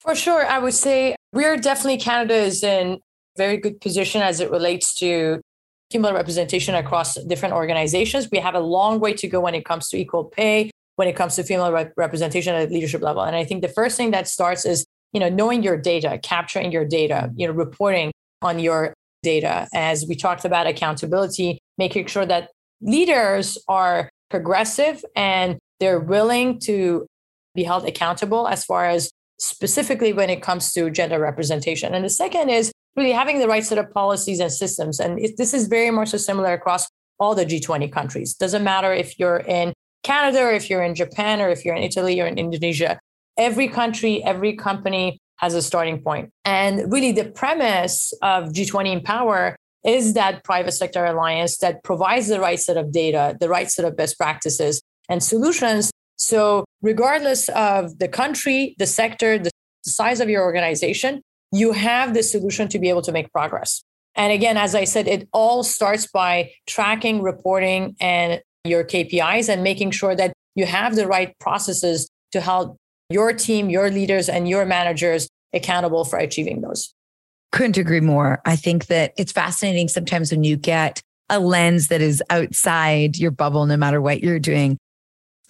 For 0.00 0.14
sure. 0.14 0.44
I 0.46 0.58
would 0.58 0.74
say 0.74 1.16
we're 1.32 1.56
definitely 1.56 1.98
Canada 1.98 2.34
is 2.34 2.62
in 2.62 3.00
very 3.36 3.56
good 3.56 3.80
position 3.80 4.22
as 4.22 4.40
it 4.40 4.50
relates 4.50 4.94
to 4.96 5.40
female 5.90 6.14
representation 6.14 6.74
across 6.74 7.14
different 7.14 7.54
organizations. 7.54 8.28
We 8.30 8.38
have 8.38 8.54
a 8.54 8.60
long 8.60 9.00
way 9.00 9.14
to 9.14 9.28
go 9.28 9.40
when 9.40 9.54
it 9.54 9.64
comes 9.64 9.88
to 9.88 9.96
equal 9.96 10.24
pay, 10.24 10.70
when 10.96 11.08
it 11.08 11.16
comes 11.16 11.36
to 11.36 11.42
female 11.42 11.72
representation 11.96 12.54
at 12.54 12.70
leadership 12.70 13.02
level. 13.02 13.22
And 13.22 13.36
I 13.36 13.44
think 13.44 13.62
the 13.62 13.68
first 13.68 13.96
thing 13.96 14.10
that 14.10 14.28
starts 14.28 14.64
is, 14.64 14.84
you 15.12 15.20
know, 15.20 15.28
knowing 15.28 15.62
your 15.62 15.76
data, 15.76 16.18
capturing 16.22 16.72
your 16.72 16.84
data, 16.84 17.30
you 17.36 17.46
know, 17.46 17.52
reporting 17.52 18.12
on 18.42 18.58
your 18.58 18.94
data. 19.24 19.66
As 19.74 20.06
we 20.08 20.14
talked 20.14 20.44
about 20.44 20.68
accountability, 20.68 21.58
making 21.78 22.06
sure 22.06 22.26
that 22.26 22.50
leaders 22.80 23.58
are 23.66 24.10
progressive 24.30 25.04
and 25.16 25.58
they're 25.80 26.00
willing 26.00 26.60
to 26.60 27.06
be 27.54 27.64
held 27.64 27.84
accountable 27.86 28.46
as 28.46 28.64
far 28.64 28.86
as 28.86 29.10
specifically 29.38 30.12
when 30.12 30.30
it 30.30 30.42
comes 30.42 30.72
to 30.72 30.90
gender 30.90 31.18
representation. 31.18 31.94
And 31.94 32.04
the 32.04 32.10
second 32.10 32.50
is 32.50 32.72
really 32.96 33.12
having 33.12 33.38
the 33.40 33.48
right 33.48 33.64
set 33.64 33.78
of 33.78 33.92
policies 33.92 34.40
and 34.40 34.52
systems. 34.52 35.00
And 35.00 35.18
it, 35.18 35.36
this 35.36 35.52
is 35.52 35.66
very 35.66 35.90
much 35.90 36.10
so 36.10 36.18
similar 36.18 36.52
across 36.52 36.88
all 37.18 37.34
the 37.34 37.46
G20 37.46 37.90
countries. 37.92 38.34
Doesn't 38.34 38.64
matter 38.64 38.92
if 38.92 39.18
you're 39.18 39.38
in 39.38 39.72
Canada 40.02 40.42
or 40.42 40.52
if 40.52 40.70
you're 40.70 40.82
in 40.82 40.94
Japan 40.94 41.40
or 41.40 41.48
if 41.48 41.64
you're 41.64 41.74
in 41.74 41.82
Italy 41.82 42.20
or 42.20 42.26
in 42.26 42.38
Indonesia. 42.38 43.00
Every 43.36 43.68
country, 43.68 44.22
every 44.22 44.54
company 44.54 45.18
has 45.36 45.54
a 45.54 45.62
starting 45.62 46.00
point. 46.00 46.30
And 46.44 46.92
really, 46.92 47.12
the 47.12 47.24
premise 47.24 48.12
of 48.22 48.50
G20 48.50 48.92
Empower 48.92 49.56
is 49.84 50.14
that 50.14 50.44
private 50.44 50.72
sector 50.72 51.04
alliance 51.04 51.58
that 51.58 51.84
provides 51.84 52.28
the 52.28 52.40
right 52.40 52.58
set 52.58 52.76
of 52.76 52.90
data, 52.90 53.36
the 53.38 53.48
right 53.48 53.70
set 53.70 53.84
of 53.84 53.96
best 53.96 54.16
practices 54.18 54.80
and 55.08 55.22
solutions. 55.22 55.90
So, 56.16 56.64
regardless 56.80 57.48
of 57.50 57.98
the 57.98 58.08
country, 58.08 58.74
the 58.78 58.86
sector, 58.86 59.38
the 59.38 59.50
size 59.84 60.20
of 60.20 60.30
your 60.30 60.42
organization, 60.42 61.20
you 61.52 61.72
have 61.72 62.14
the 62.14 62.22
solution 62.22 62.68
to 62.68 62.78
be 62.78 62.88
able 62.88 63.02
to 63.02 63.12
make 63.12 63.30
progress. 63.32 63.82
And 64.16 64.32
again, 64.32 64.56
as 64.56 64.74
I 64.74 64.84
said, 64.84 65.08
it 65.08 65.28
all 65.32 65.62
starts 65.62 66.06
by 66.06 66.52
tracking, 66.66 67.20
reporting, 67.20 67.96
and 68.00 68.40
your 68.64 68.84
KPIs 68.84 69.48
and 69.48 69.62
making 69.62 69.90
sure 69.90 70.14
that 70.14 70.32
you 70.54 70.66
have 70.66 70.96
the 70.96 71.06
right 71.06 71.36
processes 71.40 72.08
to 72.32 72.40
help 72.40 72.76
your 73.10 73.32
team, 73.32 73.70
your 73.70 73.90
leaders, 73.90 74.28
and 74.28 74.48
your 74.48 74.64
managers 74.64 75.28
accountable 75.52 76.04
for 76.04 76.18
achieving 76.18 76.60
those. 76.60 76.92
Couldn't 77.52 77.76
agree 77.76 78.00
more. 78.00 78.40
I 78.44 78.56
think 78.56 78.86
that 78.86 79.12
it's 79.16 79.32
fascinating 79.32 79.88
sometimes 79.88 80.32
when 80.32 80.44
you 80.44 80.56
get 80.56 81.00
a 81.30 81.38
lens 81.38 81.88
that 81.88 82.00
is 82.00 82.22
outside 82.30 83.16
your 83.16 83.30
bubble, 83.30 83.66
no 83.66 83.76
matter 83.76 84.00
what 84.00 84.22
you're 84.22 84.40
doing. 84.40 84.76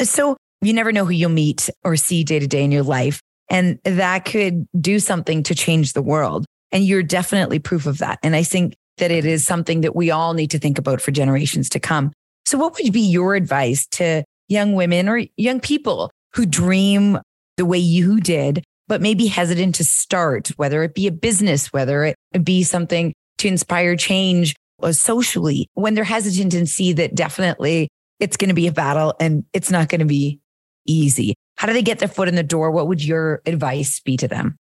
So 0.02 0.36
you 0.60 0.72
never 0.72 0.92
know 0.92 1.04
who 1.04 1.12
you'll 1.12 1.30
meet 1.30 1.70
or 1.82 1.96
see 1.96 2.24
day 2.24 2.38
to 2.38 2.46
day 2.46 2.62
in 2.62 2.72
your 2.72 2.82
life. 2.82 3.20
And 3.50 3.78
that 3.84 4.24
could 4.24 4.66
do 4.80 4.98
something 4.98 5.42
to 5.44 5.54
change 5.54 5.92
the 5.92 6.02
world. 6.02 6.44
And 6.72 6.84
you're 6.84 7.02
definitely 7.02 7.58
proof 7.58 7.86
of 7.86 7.98
that. 7.98 8.18
And 8.22 8.34
I 8.34 8.42
think 8.42 8.74
that 8.98 9.10
it 9.10 9.24
is 9.24 9.46
something 9.46 9.82
that 9.82 9.94
we 9.94 10.10
all 10.10 10.34
need 10.34 10.50
to 10.52 10.58
think 10.58 10.78
about 10.78 11.00
for 11.00 11.10
generations 11.10 11.68
to 11.70 11.80
come. 11.80 12.12
So, 12.46 12.58
what 12.58 12.74
would 12.74 12.92
be 12.92 13.00
your 13.00 13.34
advice 13.34 13.86
to 13.92 14.24
young 14.48 14.74
women 14.74 15.08
or 15.08 15.22
young 15.36 15.60
people 15.60 16.10
who 16.34 16.46
dream 16.46 17.18
the 17.56 17.66
way 17.66 17.78
you 17.78 18.20
did 18.20 18.64
but 18.88 19.00
maybe 19.00 19.26
hesitant 19.26 19.74
to 19.76 19.84
start, 19.84 20.48
whether 20.56 20.82
it 20.82 20.94
be 20.94 21.06
a 21.06 21.12
business, 21.12 21.72
whether 21.72 22.04
it 22.04 22.16
be 22.42 22.62
something 22.62 23.14
to 23.38 23.48
inspire 23.48 23.96
change 23.96 24.54
uh, 24.82 24.92
socially, 24.92 25.68
when 25.74 25.94
they're 25.94 26.04
hesitant 26.04 26.54
and 26.54 26.68
see 26.68 26.92
that 26.92 27.14
definitely 27.14 27.88
it's 28.20 28.36
going 28.36 28.48
to 28.48 28.54
be 28.54 28.66
a 28.66 28.72
battle 28.72 29.14
and 29.18 29.44
it's 29.52 29.70
not 29.70 29.88
going 29.88 30.00
to 30.00 30.04
be 30.04 30.40
easy. 30.86 31.34
How 31.56 31.66
do 31.66 31.72
they 31.72 31.82
get 31.82 31.98
their 31.98 32.08
foot 32.08 32.28
in 32.28 32.34
the 32.34 32.42
door? 32.42 32.70
What 32.70 32.88
would 32.88 33.02
your 33.02 33.40
advice 33.46 34.00
be 34.00 34.16
to 34.18 34.28
them? 34.28 34.56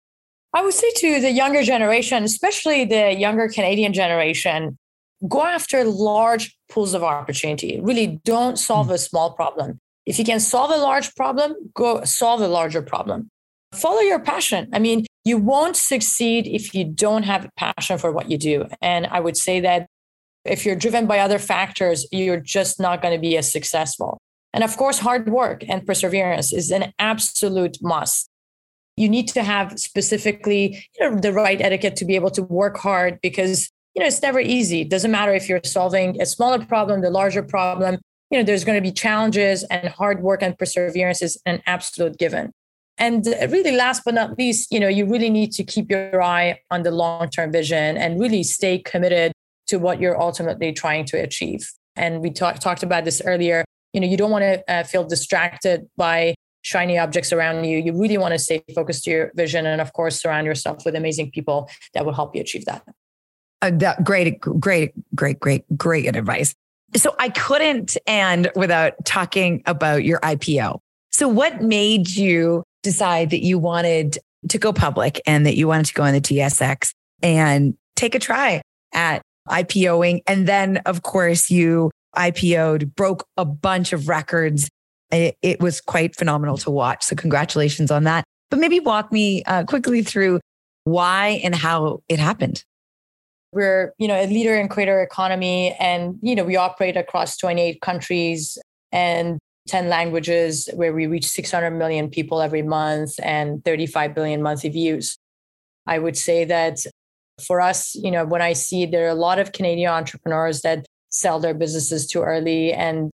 I 0.54 0.62
would 0.62 0.74
say 0.74 0.92
to 0.98 1.22
the 1.22 1.32
younger 1.32 1.64
generation, 1.64 2.24
especially 2.24 2.86
the 2.86 3.14
younger 3.14 3.48
Canadian 3.48 3.94
generation, 3.94 4.78
go 5.28 5.44
after 5.44 5.86
large 5.86 6.58
pools 6.70 6.94
of 6.94 7.04
opportunity. 7.04 7.80
Really 7.82 8.20
don't 8.26 8.60
solve 8.60 8.88
mm. 8.88 8.94
a 8.94 8.98
small 8.98 9.32
problem. 9.34 9.80
If 10.06 10.18
you 10.18 10.26
can 10.26 10.40
solve 10.40 10.72
a 10.72 10.78
large 10.78 11.16
problem, 11.16 11.56
go 11.74 12.04
solve 12.04 12.42
a 12.42 12.48
larger 12.48 12.82
problem. 12.82 13.30
Follow 13.74 14.02
your 14.02 14.20
passion. 14.20 14.68
I 14.74 14.80
mean, 14.80 15.06
you 15.24 15.38
won't 15.38 15.78
succeed 15.78 16.48
if 16.48 16.74
you 16.74 16.84
don't 16.84 17.24
have 17.24 17.46
a 17.46 17.50
passion 17.56 17.98
for 17.98 18.12
what 18.12 18.30
you 18.30 18.38
do. 18.38 18.66
And 18.82 19.08
I 19.08 19.20
would 19.20 19.38
say 19.38 19.60
that 19.62 19.88
if 20.44 20.66
you're 20.66 20.76
driven 20.76 21.06
by 21.06 21.20
other 21.20 21.40
factors, 21.40 22.08
you're 22.12 22.40
just 22.40 22.80
not 22.80 23.02
going 23.02 23.14
to 23.14 23.22
be 23.22 23.38
as 23.38 23.52
successful. 23.52 24.18
And 24.54 24.64
of 24.64 24.76
course, 24.76 25.00
hard 25.00 25.30
work 25.30 25.64
and 25.70 25.86
perseverance 25.86 26.52
is 26.52 26.72
an 26.72 26.94
absolute 27.00 27.78
must. 27.82 28.28
You 28.98 29.08
need 29.08 29.30
to 29.30 29.44
have 29.44 29.80
specifically 29.80 30.86
you 31.00 31.10
know, 31.10 31.18
the 31.18 31.32
right 31.32 31.62
etiquette 31.62 31.96
to 31.98 32.06
be 32.06 32.16
able 32.16 32.32
to 32.32 32.44
work 32.44 32.78
hard 32.78 33.20
because 33.22 33.70
you 33.96 34.02
know 34.02 34.08
it's 34.08 34.22
never 34.22 34.40
easy. 34.40 34.82
It 34.82 34.90
doesn't 34.90 35.12
matter 35.12 35.34
if 35.34 35.48
you're 35.48 35.62
solving 35.64 36.22
a 36.22 36.26
smaller 36.26 36.64
problem, 36.66 37.02
the 37.02 37.10
larger 37.10 37.44
problem. 37.44 38.00
You 38.32 38.39
know, 38.39 38.44
there's 38.44 38.63
going 38.63 38.78
to 38.78 38.82
be 38.82 38.94
challenges, 38.94 39.63
and 39.65 39.89
hard 39.89 40.24
work 40.24 40.41
and 40.41 40.58
perseverance 40.58 41.22
is 41.22 41.39
an 41.46 41.62
absolute 41.67 42.17
given. 42.17 42.52
And 42.98 43.26
really, 43.26 43.76
last 43.76 44.04
but 44.06 44.13
not 44.13 44.38
least, 44.38 44.72
you 44.72 44.80
know, 44.80 44.88
you 44.88 45.06
really 45.06 45.30
need 45.30 45.52
to 45.54 45.63
keep 45.63 45.91
your 45.91 46.22
eye 46.22 46.60
on 46.72 46.84
the 46.84 46.91
long-term 46.91 47.52
vision 47.52 47.98
and 47.98 48.20
really 48.20 48.44
stay 48.44 48.80
committed 48.80 49.34
to 49.67 49.78
what 49.78 50.00
you're 50.00 50.20
ultimately 50.20 50.72
trying 50.72 51.06
to 51.06 51.17
achieve. 51.17 51.70
And 51.96 52.22
we 52.22 52.32
talk, 52.32 52.60
talked 52.60 52.84
about 52.84 53.04
this 53.06 53.22
earlier. 53.26 53.65
You 53.94 54.00
know, 54.00 54.08
you 54.08 54.17
don't 54.17 54.32
want 54.32 54.44
to 54.44 54.72
uh, 54.72 54.84
feel 54.84 55.04
distracted 55.04 55.89
by 55.98 56.36
shiny 56.62 56.98
objects 56.98 57.34
around 57.34 57.65
you. 57.65 57.80
You 57.80 58.00
really 58.00 58.17
want 58.17 58.34
to 58.34 58.39
stay 58.39 58.63
focused 58.74 59.04
to 59.06 59.12
your 59.12 59.32
vision, 59.36 59.65
and 59.65 59.82
of 59.82 59.91
course, 59.94 60.22
surround 60.22 60.46
yourself 60.46 60.86
with 60.86 60.96
amazing 60.96 61.32
people 61.32 61.70
that 61.94 62.06
will 62.06 62.13
help 62.13 62.34
you 62.36 62.41
achieve 62.41 62.65
that. 62.65 62.84
Uh, 63.62 63.72
that 63.74 64.04
great, 64.04 64.39
great, 64.39 64.94
great, 65.15 65.39
great, 65.39 65.65
great 65.78 66.15
advice. 66.15 66.56
So 66.96 67.16
I 67.20 67.30
couldn't 67.30 67.98
end 68.06 68.52
without 68.56 68.94
talking 69.06 69.64
about 69.66 70.04
your 70.04 70.20
IPO. 70.20 70.80
So 71.12 71.28
what 71.28 71.62
made 71.62 72.10
you 72.10 72.64
decide 72.84 73.30
that 73.30 73.44
you 73.44 73.60
wanted 73.60 74.18
to 74.50 74.58
go 74.58 74.74
public 74.74 75.22
and 75.26 75.46
that 75.46 75.56
you 75.56 75.68
wanted 75.68 75.86
to 75.88 75.94
go 75.94 76.04
on 76.04 76.14
the 76.14 76.22
TSX 76.22 76.94
and 77.22 77.76
take 77.96 78.16
a 78.16 78.20
try 78.20 78.62
at 78.94 79.22
IPOing. 79.48 80.22
And 80.28 80.48
then, 80.48 80.78
of 80.86 81.04
course, 81.04 81.50
you 81.50 81.92
IPO'd, 82.16 82.96
broke 82.96 83.26
a 83.38 83.46
bunch 83.46 83.94
of 83.94 84.08
records. 84.08 84.70
It, 85.12 85.36
it 85.42 85.60
was 85.60 85.82
quite 85.82 86.16
phenomenal 86.16 86.58
to 86.60 86.72
watch. 86.72 87.04
So, 87.04 87.16
congratulations 87.16 87.92
on 87.92 88.04
that. 88.06 88.24
But 88.50 88.60
maybe 88.60 88.80
walk 88.80 89.12
me 89.12 89.44
uh, 89.44 89.64
quickly 89.64 90.02
through 90.04 90.40
why 90.84 91.42
and 91.44 91.56
how 91.56 92.02
it 92.10 92.20
happened. 92.20 92.64
We're, 93.54 93.94
you 93.98 94.08
know, 94.08 94.16
a 94.16 94.28
leader 94.28 94.56
in 94.56 94.70
creator 94.70 95.02
economy, 95.02 95.76
and 95.80 96.18
you 96.22 96.36
know, 96.36 96.44
we 96.44 96.56
operate 96.56 96.98
across 96.98 97.38
28 97.38 97.82
countries 97.82 98.58
and 98.92 99.40
10 99.68 99.90
languages, 99.90 100.70
where 100.74 100.94
we 100.94 101.08
reach 101.08 101.28
600 101.28 101.72
million 101.72 102.10
people 102.10 102.42
every 102.42 102.64
month 102.64 103.20
and 103.22 103.64
35 103.64 104.16
billion 104.16 104.42
monthly 104.42 104.70
views. 104.70 105.18
I 105.86 106.00
would 106.00 106.18
say 106.18 106.46
that 106.46 106.80
for 107.46 107.62
us, 107.62 107.96
you 107.96 108.12
know, 108.12 108.26
when 108.26 108.42
I 108.42 108.54
see 108.54 108.86
there 108.86 109.06
are 109.06 109.10
a 109.10 109.16
lot 109.16 109.40
of 109.40 109.52
Canadian 109.52 109.92
entrepreneurs 109.92 110.62
that 110.62 110.86
sell 111.12 111.40
their 111.40 111.54
businesses 111.54 112.08
too 112.08 112.22
early. 112.22 112.74
And 112.74 113.12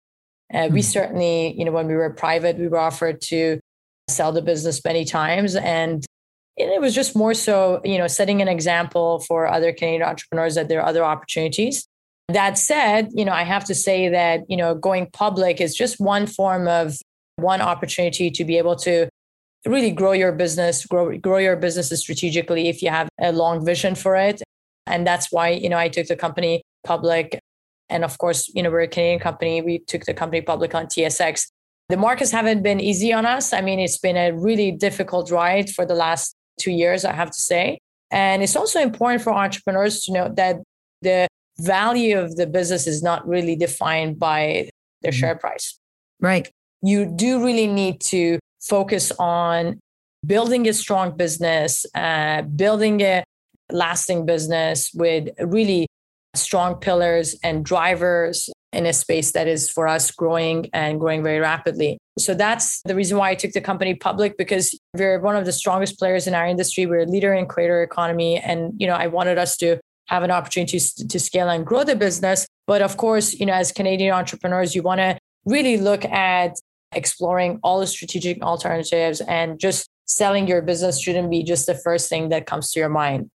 uh, 0.54 0.69
we 0.72 0.82
hmm. 0.82 0.86
certainly, 0.86 1.54
you 1.58 1.65
know, 1.65 1.72
when 1.72 1.88
we 1.88 1.96
were 1.96 2.10
private, 2.10 2.58
we 2.58 2.67
were 2.67 2.80
offered 2.80 3.22
to 3.22 3.60
sell 4.10 4.32
the 4.32 4.41
business 4.41 4.84
many 4.84 5.06
times. 5.06 5.56
And 5.56 6.06
it 6.56 6.82
was 6.82 6.94
just 6.94 7.16
more 7.16 7.34
so, 7.34 7.82
you 7.84 7.98
know, 7.98 8.08
setting 8.08 8.42
an 8.42 8.48
example 8.48 9.20
for 9.22 9.48
other 9.48 9.74
Canadian 9.74 10.04
entrepreneurs 10.04 10.56
that 10.56 10.70
there 10.70 10.82
are 10.82 10.88
other 10.88 11.04
opportunities. 11.04 11.88
That 12.28 12.58
said, 12.58 13.10
you 13.13 13.26
know, 13.26 13.34
I 13.34 13.44
have 13.44 13.66
to 13.66 13.76
say 13.76 14.10
that, 14.10 14.42
you 14.48 14.56
know, 14.56 14.76
going 14.76 15.10
public 15.12 15.60
is 15.60 15.76
just 15.76 16.00
one 16.00 16.28
form 16.28 16.68
of 16.68 16.98
one 17.38 17.62
opportunity 17.62 18.30
to 18.32 18.46
be 18.46 18.58
able 18.58 18.76
to 18.78 19.10
really 19.66 19.92
grow 19.92 20.12
your 20.12 20.32
business, 20.32 20.86
grow 20.86 21.18
grow 21.18 21.38
your 21.38 21.56
businesses 21.56 22.02
strategically 22.02 22.70
if 22.70 22.82
you 22.82 22.89
have 22.89 23.10
a 23.20 23.32
long 23.32 23.66
vision 23.66 23.96
for 23.96 24.16
it. 24.16 24.42
And 24.86 25.08
that's 25.08 25.32
why, 25.32 25.50
you 25.50 25.70
know, 25.70 25.78
I 25.78 25.89
took 25.89 26.08
the 26.08 26.16
company 26.16 26.62
public. 26.84 27.39
And 27.89 28.04
of 28.04 28.18
course, 28.18 28.52
you 28.54 28.62
know, 28.62 28.70
we're 28.70 28.82
a 28.82 28.88
Canadian 28.88 29.20
company. 29.20 29.62
We 29.62 29.80
took 29.80 30.06
the 30.06 30.13
company 30.13 30.42
public 30.42 30.76
on 30.76 30.86
TSX. 30.86 31.48
The 31.89 31.98
markets 31.98 32.32
haven't 32.32 32.63
been 32.63 32.80
easy 32.80 33.12
on 33.12 33.26
us. 33.26 33.54
I 33.54 33.62
mean, 33.62 33.80
it's 33.80 33.98
been 33.98 34.18
a 34.18 34.32
really 34.32 34.72
difficult 34.72 35.32
ride 35.32 35.70
for 35.70 35.86
the 35.86 35.96
last 35.96 36.36
two 36.60 36.72
years, 36.72 37.06
I 37.06 37.13
have 37.13 37.32
to 37.32 37.39
say. 37.39 37.80
And 38.12 38.44
it's 38.44 38.56
also 38.56 38.80
important 38.80 39.22
for 39.22 39.34
entrepreneurs 39.34 40.02
to 40.02 40.13
know 40.13 40.32
that 40.36 40.58
the 41.02 41.28
value 41.60 42.18
of 42.20 42.36
the 42.36 42.48
business 42.48 42.88
is 42.88 43.02
not 43.02 43.28
really 43.28 43.56
defined 43.56 44.20
by 44.20 44.70
their 45.02 45.12
mm-hmm. 45.12 45.20
share 45.20 45.36
price. 45.36 45.80
Right. 46.20 46.50
You 46.82 47.06
do 47.06 47.44
really 47.44 47.68
need 47.68 48.02
to 48.02 48.39
focus 48.62 49.12
on 49.20 49.80
building 50.26 50.68
a 50.68 50.74
strong 50.74 51.18
business, 51.18 51.86
uh, 51.96 52.44
building 52.44 53.02
a 53.02 53.24
lasting 53.72 54.26
business 54.26 54.92
with 54.94 55.30
really 55.39 55.88
strong 56.36 56.76
pillars 56.76 57.36
and 57.44 57.63
drivers 57.63 58.50
in 58.72 58.86
a 58.86 58.94
space 58.94 59.32
that 59.34 59.48
is 59.48 59.70
for 59.70 59.88
us 59.88 60.12
growing 60.12 60.70
and 60.74 61.00
growing 61.00 61.24
very 61.24 61.39
rapidly. 61.39 61.98
So 62.18 62.34
that's 62.34 62.82
the 62.84 62.96
reason 62.96 63.18
why 63.18 63.30
I 63.30 63.36
took 63.36 63.52
the 63.52 63.62
company 63.62 63.94
public 63.94 64.38
because 64.38 64.78
we're 64.93 65.19
one 65.19 65.36
of 65.36 65.45
the 65.45 65.51
strongest 65.51 65.97
players 65.97 66.27
in 66.27 66.36
our 66.36 66.45
industry. 66.45 66.86
We're 66.86 67.01
a 67.01 67.06
leader 67.06 67.34
in 67.34 67.47
creator 67.47 67.82
economy. 67.82 68.38
And, 68.38 68.73
you 68.77 68.86
know, 68.86 68.93
I 68.93 69.08
wanted 69.08 69.38
us 69.38 69.58
to 69.58 69.79
have 70.08 70.23
an 70.23 70.32
opportunity 70.32 70.79
to 70.79 71.08
to 71.08 71.19
scale 71.19 71.49
and 71.49 71.65
grow 71.65 71.84
the 71.84 71.95
business. 71.95 72.45
But 72.67 72.82
of 72.82 72.97
course, 72.97 73.34
you 73.34 73.45
know, 73.45 73.53
as 73.53 73.71
Canadian 73.71 74.13
entrepreneurs, 74.13 74.75
you 74.75 74.84
want 74.84 74.99
to 74.99 75.17
really 75.45 75.77
look 75.77 76.06
at 76.06 76.56
exploring 76.91 77.60
all 77.63 77.79
the 77.79 77.88
strategic 77.88 78.41
alternatives 78.43 79.21
and 79.21 79.60
just 79.60 79.88
selling 80.06 80.47
your 80.47 80.62
business 80.62 81.01
shouldn't 81.01 81.32
be 81.32 81.43
just 81.43 81.65
the 81.65 81.73
first 81.73 82.08
thing 82.08 82.29
that 82.29 82.45
comes 82.45 82.71
to 82.71 82.79
your 82.79 82.89
mind. 82.89 83.29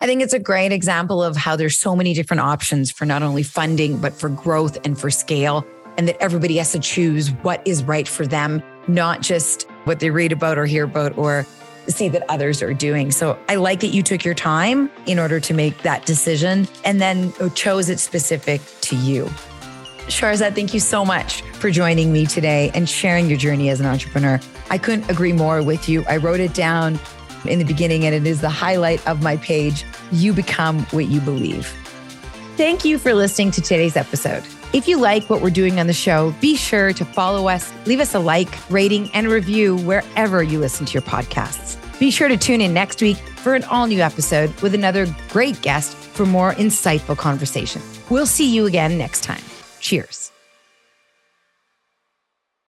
I 0.00 0.06
think 0.06 0.22
it's 0.22 0.32
a 0.32 0.38
great 0.38 0.72
example 0.72 1.22
of 1.22 1.36
how 1.36 1.54
there's 1.54 1.78
so 1.78 1.94
many 1.94 2.14
different 2.14 2.40
options 2.40 2.90
for 2.90 3.04
not 3.04 3.22
only 3.22 3.42
funding, 3.42 3.98
but 3.98 4.14
for 4.14 4.28
growth 4.28 4.78
and 4.84 4.98
for 4.98 5.10
scale, 5.10 5.64
and 5.96 6.08
that 6.08 6.16
everybody 6.20 6.56
has 6.56 6.72
to 6.72 6.78
choose 6.78 7.28
what 7.42 7.60
is 7.64 7.84
right 7.84 8.08
for 8.08 8.26
them, 8.26 8.62
not 8.86 9.22
just 9.22 9.67
what 9.88 9.98
they 9.98 10.10
read 10.10 10.30
about 10.30 10.56
or 10.58 10.66
hear 10.66 10.84
about 10.84 11.18
or 11.18 11.44
see 11.88 12.08
that 12.10 12.22
others 12.28 12.62
are 12.62 12.74
doing. 12.74 13.10
So 13.10 13.38
I 13.48 13.56
like 13.56 13.80
that 13.80 13.88
you 13.88 14.02
took 14.02 14.24
your 14.24 14.34
time 14.34 14.90
in 15.06 15.18
order 15.18 15.40
to 15.40 15.54
make 15.54 15.82
that 15.82 16.04
decision 16.04 16.68
and 16.84 17.00
then 17.00 17.32
chose 17.54 17.88
it 17.88 17.98
specific 17.98 18.60
to 18.82 18.94
you. 18.94 19.24
Shahrzad, 20.08 20.54
thank 20.54 20.72
you 20.72 20.80
so 20.80 21.04
much 21.04 21.42
for 21.54 21.70
joining 21.70 22.12
me 22.12 22.26
today 22.26 22.70
and 22.74 22.88
sharing 22.88 23.28
your 23.28 23.38
journey 23.38 23.68
as 23.70 23.80
an 23.80 23.86
entrepreneur. 23.86 24.38
I 24.70 24.78
couldn't 24.78 25.10
agree 25.10 25.32
more 25.32 25.62
with 25.62 25.88
you. 25.88 26.04
I 26.08 26.18
wrote 26.18 26.40
it 26.40 26.54
down 26.54 26.98
in 27.46 27.58
the 27.58 27.64
beginning, 27.64 28.04
and 28.04 28.14
it 28.14 28.26
is 28.26 28.40
the 28.40 28.50
highlight 28.50 29.06
of 29.06 29.22
my 29.22 29.36
page. 29.38 29.84
You 30.12 30.32
become 30.32 30.80
what 30.86 31.08
you 31.08 31.20
believe. 31.20 31.66
Thank 32.56 32.84
you 32.84 32.98
for 32.98 33.14
listening 33.14 33.50
to 33.52 33.62
today's 33.62 33.96
episode. 33.96 34.42
If 34.74 34.86
you 34.86 34.98
like 34.98 35.30
what 35.30 35.40
we're 35.40 35.48
doing 35.48 35.80
on 35.80 35.86
the 35.86 35.94
show, 35.94 36.34
be 36.40 36.54
sure 36.54 36.92
to 36.92 37.04
follow 37.04 37.48
us, 37.48 37.72
leave 37.86 38.00
us 38.00 38.14
a 38.14 38.18
like, 38.18 38.48
rating, 38.70 39.10
and 39.14 39.28
review 39.28 39.76
wherever 39.78 40.42
you 40.42 40.58
listen 40.58 40.84
to 40.84 40.92
your 40.92 41.02
podcasts. 41.02 41.76
Be 41.98 42.10
sure 42.10 42.28
to 42.28 42.36
tune 42.36 42.60
in 42.60 42.74
next 42.74 43.00
week 43.00 43.16
for 43.16 43.54
an 43.54 43.64
all 43.64 43.86
new 43.86 44.00
episode 44.00 44.54
with 44.60 44.74
another 44.74 45.06
great 45.30 45.60
guest 45.62 45.96
for 45.96 46.26
more 46.26 46.52
insightful 46.54 47.16
conversation. 47.16 47.80
We'll 48.10 48.26
see 48.26 48.54
you 48.54 48.66
again 48.66 48.98
next 48.98 49.22
time. 49.24 49.42
Cheers. 49.80 50.32